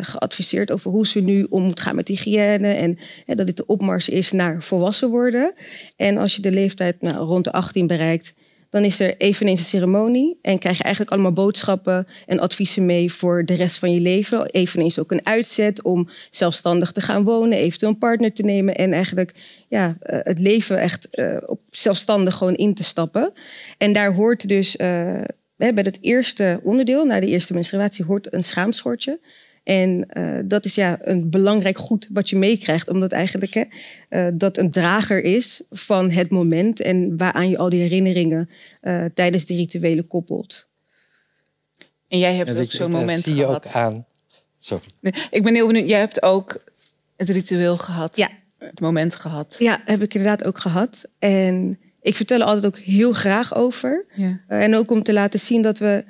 geadviseerd 0.00 0.72
over 0.72 0.90
hoe 0.90 1.06
ze 1.06 1.20
nu 1.20 1.46
om 1.50 1.62
moet 1.62 1.80
gaan 1.80 1.96
met 1.96 2.08
hygiëne 2.08 2.68
en 2.68 2.98
dat 3.26 3.46
dit 3.46 3.56
de 3.56 3.66
opmars 3.66 4.08
is 4.08 4.32
naar 4.32 4.62
volwassen 4.62 5.10
worden. 5.10 5.54
En 5.96 6.16
als 6.16 6.36
je 6.36 6.42
de 6.42 6.50
leeftijd 6.50 7.02
nou, 7.02 7.16
rond 7.16 7.44
de 7.44 7.52
18 7.52 7.86
bereikt, 7.86 8.34
dan 8.72 8.84
is 8.84 9.00
er 9.00 9.16
eveneens 9.16 9.60
een 9.60 9.66
ceremonie 9.66 10.38
en 10.42 10.58
krijg 10.58 10.76
je 10.76 10.82
eigenlijk 10.82 11.14
allemaal 11.14 11.32
boodschappen 11.32 12.06
en 12.26 12.38
adviezen 12.38 12.86
mee 12.86 13.12
voor 13.12 13.44
de 13.44 13.54
rest 13.54 13.78
van 13.78 13.92
je 13.94 14.00
leven. 14.00 14.50
Eveneens 14.50 14.98
ook 14.98 15.10
een 15.10 15.26
uitzet 15.26 15.82
om 15.82 16.08
zelfstandig 16.30 16.92
te 16.92 17.00
gaan 17.00 17.24
wonen, 17.24 17.58
eventueel 17.58 17.92
een 17.92 17.98
partner 17.98 18.32
te 18.32 18.42
nemen 18.42 18.74
en 18.76 18.92
eigenlijk 18.92 19.34
ja, 19.68 19.96
eh, 20.00 20.18
het 20.22 20.38
leven 20.38 20.78
echt 20.78 21.08
uh, 21.12 21.36
op 21.46 21.60
zelfstandig 21.70 22.34
gewoon 22.34 22.54
in 22.54 22.74
te 22.74 22.84
stappen. 22.84 23.32
En 23.78 23.92
daar 23.92 24.14
hoort 24.14 24.48
dus 24.48 24.76
uh, 24.76 25.20
bij 25.56 25.72
het 25.74 25.98
eerste 26.00 26.60
onderdeel, 26.62 27.04
na 27.04 27.20
de 27.20 27.26
eerste 27.26 27.52
menstruatie, 27.52 28.04
hoort 28.04 28.32
een 28.32 28.44
schaamschortje. 28.44 29.20
En 29.62 30.08
uh, 30.18 30.38
dat 30.44 30.64
is 30.64 30.74
ja 30.74 30.98
een 31.02 31.30
belangrijk 31.30 31.78
goed 31.78 32.08
wat 32.12 32.30
je 32.30 32.36
meekrijgt, 32.36 32.88
omdat 32.88 33.12
eigenlijk 33.12 33.54
hè, 33.54 33.64
uh, 34.10 34.32
dat 34.36 34.58
een 34.58 34.70
drager 34.70 35.24
is 35.24 35.62
van 35.70 36.10
het 36.10 36.30
moment 36.30 36.80
en 36.80 37.16
waaraan 37.16 37.48
je 37.48 37.58
al 37.58 37.68
die 37.68 37.80
herinneringen 37.80 38.50
uh, 38.82 39.04
tijdens 39.14 39.46
die 39.46 39.56
rituelen 39.56 40.06
koppelt. 40.06 40.68
En 42.08 42.18
jij 42.18 42.34
hebt 42.34 42.58
ook 42.58 42.70
zo'n 42.70 42.90
moment 42.90 43.22
zie 43.22 43.34
je 43.34 43.44
gehad. 43.44 43.66
ook 43.66 43.72
aan. 43.72 44.06
Sorry. 44.58 44.84
Nee, 45.00 45.12
ik 45.30 45.42
ben 45.42 45.54
heel 45.54 45.66
benieuwd. 45.66 45.88
Jij 45.88 45.98
hebt 45.98 46.22
ook 46.22 46.64
het 47.16 47.28
ritueel 47.28 47.78
gehad. 47.78 48.16
Ja. 48.16 48.28
Het 48.58 48.80
moment 48.80 49.14
gehad. 49.14 49.56
Ja, 49.58 49.82
heb 49.84 50.02
ik 50.02 50.14
inderdaad 50.14 50.44
ook 50.44 50.58
gehad. 50.58 51.08
En 51.18 51.78
ik 52.00 52.16
vertel 52.16 52.40
er 52.40 52.46
altijd 52.46 52.66
ook 52.66 52.78
heel 52.78 53.12
graag 53.12 53.54
over. 53.54 54.06
Ja. 54.14 54.40
en 54.48 54.74
ook 54.76 54.90
om 54.90 55.02
te 55.02 55.12
laten 55.12 55.40
zien 55.40 55.62
dat 55.62 55.78
we 55.78 56.04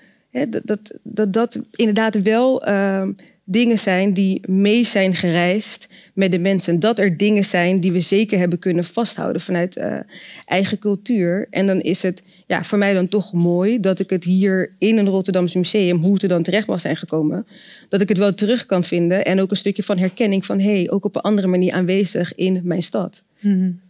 dat, 0.65 0.93
dat, 1.03 1.33
dat, 1.33 1.61
inderdaad 1.71 2.23
wel 2.23 2.65
ehm, 2.65 3.13
dingen 3.45 3.79
zijn 3.79 4.13
die 4.13 4.41
mee 4.51 4.85
zijn 4.85 5.15
gereisd 5.15 5.89
met 6.15 6.33
de 6.33 6.39
mensen. 6.39 6.81
Dat 6.81 6.99
er 6.99 7.17
dingen 7.17 7.45
zijn 7.45 7.81
die 7.81 7.93
we 7.93 8.01
zeker 8.01 8.39
hebben 8.39 8.59
kunnen 8.59 8.85
vasthouden 8.85 9.43
vanuit 9.43 9.77
uh, 9.77 9.99
eigen 10.45 10.79
cultuur. 10.79 11.47
En 11.51 11.67
dan 11.67 11.81
is 11.81 12.03
het 12.03 12.23
ja, 12.47 12.65
voor 12.65 12.79
mij 12.79 12.95
dan 12.95 13.09
toch 13.09 13.33
mooi 13.33 13.81
dat 13.81 13.99
ik 13.99 14.11
het 14.11 14.25
hier 14.25 14.75
in 14.79 14.99
een 14.99 15.09
Rotterdamse 15.09 15.59
museum, 15.59 16.03
hoe 16.03 16.13
het 16.13 16.23
er 16.23 16.29
dan 16.29 16.43
terecht 16.43 16.67
was 16.67 16.83
zijn 16.83 16.97
gekomen, 16.97 17.47
dat 17.89 18.01
ik 18.01 18.09
het 18.09 18.19
wel 18.19 18.35
terug 18.35 18.67
kan 18.67 18.85
vinden. 18.85 19.25
En 19.25 19.41
ook 19.41 19.51
een 19.51 19.57
stukje 19.57 19.83
van 19.83 19.99
herkenning 19.99 20.45
van 20.45 20.61
hé, 20.61 20.77
hey, 20.77 20.91
ook 20.91 21.05
op 21.05 21.17
een 21.17 21.23
andere 21.23 21.47
manier 21.47 21.73
aanwezig 21.73 22.35
in 22.35 22.61
mijn 22.65 22.83
stad. 22.83 23.25
-hmm. 23.39 23.81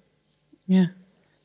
Ja. 0.65 0.93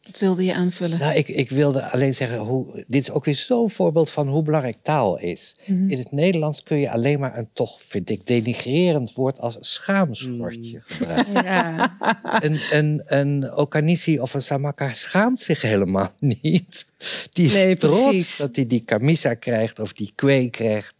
Wat 0.08 0.17
wilde 0.17 0.46
je 0.46 0.54
aanvullen? 0.54 1.00
Nou, 1.00 1.15
ik, 1.15 1.28
ik 1.28 1.50
wilde 1.50 1.91
alleen 1.91 2.13
zeggen, 2.13 2.38
hoe, 2.38 2.84
dit 2.88 3.02
is 3.02 3.12
ook 3.12 3.26
weer 3.26 3.36
zo'n 3.36 3.70
voorbeeld 3.70 4.10
van 4.10 4.28
hoe 4.28 4.43
belangrijk 4.43 4.78
taal 4.82 5.20
is. 5.20 5.56
Mm 5.65 5.78
-hmm. 5.78 5.89
In 5.89 5.98
het 5.98 6.12
Nederlands 6.12 6.63
kun 6.63 6.78
je 6.78 6.91
alleen 6.91 7.20
maar 7.20 7.38
een 7.38 7.50
toch, 7.54 7.82
vind 7.82 8.10
ik, 8.10 8.28
denigrerend 8.28 9.13
woord 9.13 9.39
als 9.39 9.58
schaamschortje 9.60 10.78
mm. 10.78 10.84
gebruiken. 10.86 11.34
Ja. 11.34 11.98
een, 12.46 12.60
een, 12.72 13.02
een 13.06 13.54
Okanisi 13.54 14.20
of 14.20 14.34
een 14.34 14.41
Samaka 14.41 14.93
schaamt 14.93 15.39
zich 15.39 15.62
helemaal 15.62 16.12
niet. 16.41 16.86
Die 17.34 17.46
is 17.46 17.54
nee, 17.54 17.78
trots 17.78 18.04
precies. 18.04 18.38
dat 18.38 18.56
hij 18.56 18.67
die 18.67 18.84
kamisa 18.86 19.34
krijgt 19.34 19.80
of 19.80 19.93
die 19.93 20.12
kwee 20.15 20.50
krijgt. 20.50 20.96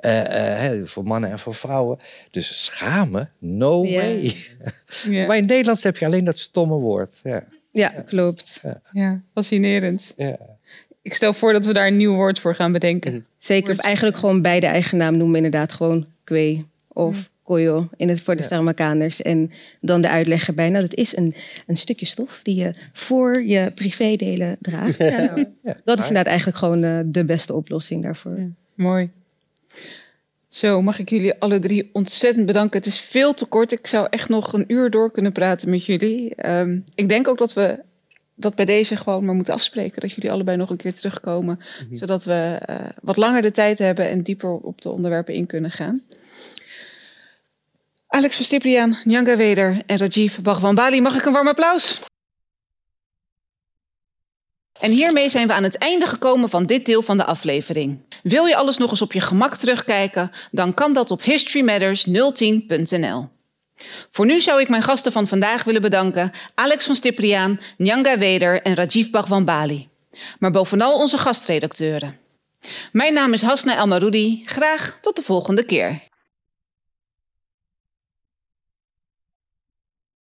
Uh, 0.00 0.80
uh, 0.80 0.86
voor 0.86 1.04
mannen 1.04 1.30
en 1.30 1.38
voor 1.38 1.54
vrouwen. 1.54 1.98
Dus 2.30 2.64
schamen? 2.64 3.30
No 3.38 3.82
way. 3.82 4.36
Ja, 5.08 5.26
Maar 5.26 5.36
in 5.36 5.42
het 5.42 5.50
Nederlands 5.50 5.82
heb 5.82 5.96
je 5.96 6.06
alleen 6.06 6.24
dat 6.24 6.38
stomme 6.38 6.74
woord. 6.74 7.20
Ja. 7.22 7.44
Ja, 7.78 7.88
klopt. 7.88 8.62
ja 8.92 9.22
fascinerend. 9.34 10.14
Ja. 10.16 10.36
Ik 11.02 11.14
stel 11.14 11.32
voor 11.32 11.52
dat 11.52 11.64
we 11.64 11.72
daar 11.72 11.86
een 11.86 11.96
nieuw 11.96 12.14
woord 12.14 12.38
voor 12.38 12.54
gaan 12.54 12.72
bedenken. 12.72 13.26
Zeker, 13.38 13.72
of 13.72 13.78
eigenlijk 13.78 14.16
gewoon 14.16 14.42
bij 14.42 14.60
de 14.60 14.66
eigen 14.66 14.98
naam 14.98 15.16
noemen, 15.16 15.36
inderdaad 15.36 15.72
gewoon 15.72 16.06
kwee 16.24 16.66
of 16.88 17.30
koyo 17.42 17.88
in 17.96 18.08
het, 18.08 18.20
voor 18.20 18.36
de 18.36 18.42
Ja. 18.42 18.48
Saramakaners. 18.48 19.22
En 19.22 19.50
dan 19.80 20.00
de 20.00 20.08
uitleg 20.08 20.46
erbij. 20.46 20.70
Nou, 20.70 20.82
dat 20.82 20.94
is 20.94 21.16
een, 21.16 21.34
een 21.66 21.76
stukje 21.76 22.06
stof 22.06 22.40
die 22.42 22.54
je 22.54 22.72
voor 22.92 23.42
je 23.44 23.72
privédelen 23.74 24.56
draagt. 24.60 24.96
Ja, 24.98 25.24
nou, 25.24 25.46
Ja. 25.62 25.76
dat 25.84 25.98
is 25.98 26.06
inderdaad 26.06 26.26
eigenlijk 26.26 26.58
gewoon 26.58 26.84
eh, 26.84 26.98
de 27.06 27.24
beste 27.24 27.54
oplossing 27.54 28.02
daarvoor. 28.02 28.38
Ja. 28.38 28.48
Mooi. 28.74 29.10
Zo, 30.56 30.82
mag 30.82 30.98
ik 30.98 31.10
jullie 31.10 31.38
alle 31.38 31.58
drie 31.58 31.90
ontzettend 31.92 32.46
bedanken. 32.46 32.78
Het 32.78 32.88
is 32.88 32.98
veel 33.00 33.34
te 33.34 33.44
kort. 33.44 33.72
Ik 33.72 33.86
zou 33.86 34.06
echt 34.10 34.28
nog 34.28 34.52
een 34.52 34.64
uur 34.68 34.90
door 34.90 35.10
kunnen 35.10 35.32
praten 35.32 35.70
met 35.70 35.86
jullie. 35.86 36.34
Ehm, 36.34 36.78
ik 36.94 37.08
denk 37.08 37.28
ook 37.28 37.38
dat 37.38 37.52
we 37.52 37.82
dat 38.34 38.54
bij 38.54 38.64
deze 38.64 38.96
gewoon 38.96 39.24
maar 39.24 39.34
moeten 39.34 39.54
afspreken. 39.54 40.00
Dat 40.00 40.12
jullie 40.12 40.30
allebei 40.30 40.56
nog 40.56 40.70
een 40.70 40.76
keer 40.76 40.94
terugkomen. 40.94 41.60
Zodat 41.90 42.24
we 42.24 42.58
eh, 42.60 42.76
wat 43.02 43.16
langer 43.16 43.42
de 43.42 43.50
tijd 43.50 43.78
hebben 43.78 44.08
en 44.08 44.22
dieper 44.22 44.50
op 44.50 44.80
de 44.80 44.90
onderwerpen 44.90 45.34
in 45.34 45.46
kunnen 45.46 45.70
gaan. 45.70 46.02
Alex 48.06 48.36
van 48.36 48.44
Stipriaan, 48.44 48.96
Nyanga 49.04 49.36
Weder 49.36 49.82
en 49.86 49.98
Rajiv 49.98 50.38
Bhagwan 50.38 50.74
Bali. 50.74 51.00
Mag 51.00 51.16
ik 51.16 51.24
een 51.24 51.32
warm 51.32 51.48
applaus? 51.48 52.00
En 54.80 54.90
hiermee 54.90 55.28
zijn 55.28 55.46
we 55.46 55.52
aan 55.52 55.62
het 55.62 55.78
einde 55.78 56.06
gekomen 56.06 56.48
van 56.48 56.66
dit 56.66 56.86
deel 56.86 57.02
van 57.02 57.18
de 57.18 57.24
aflevering. 57.24 57.98
Wil 58.22 58.46
je 58.46 58.56
alles 58.56 58.76
nog 58.76 58.90
eens 58.90 59.02
op 59.02 59.12
je 59.12 59.20
gemak 59.20 59.56
terugkijken? 59.56 60.30
Dan 60.50 60.74
kan 60.74 60.92
dat 60.92 61.10
op 61.10 61.20
historymatters010.nl. 61.20 63.28
Voor 64.10 64.26
nu 64.26 64.40
zou 64.40 64.60
ik 64.60 64.68
mijn 64.68 64.82
gasten 64.82 65.12
van 65.12 65.26
vandaag 65.26 65.64
willen 65.64 65.82
bedanken: 65.82 66.30
Alex 66.54 66.86
van 66.86 66.94
Stipriaan, 66.94 67.60
Nyanga 67.76 68.18
Weder 68.18 68.62
en 68.62 68.74
Rajiv 68.74 69.10
Bhagwan 69.10 69.44
Bali. 69.44 69.88
Maar 70.38 70.50
bovenal 70.50 70.98
onze 70.98 71.18
gastredacteuren. 71.18 72.18
Mijn 72.92 73.14
naam 73.14 73.32
is 73.32 73.42
Hasna 73.42 73.76
Elmaroudi. 73.76 74.42
Graag 74.44 74.98
tot 75.00 75.16
de 75.16 75.22
volgende 75.22 75.64
keer. 75.64 76.00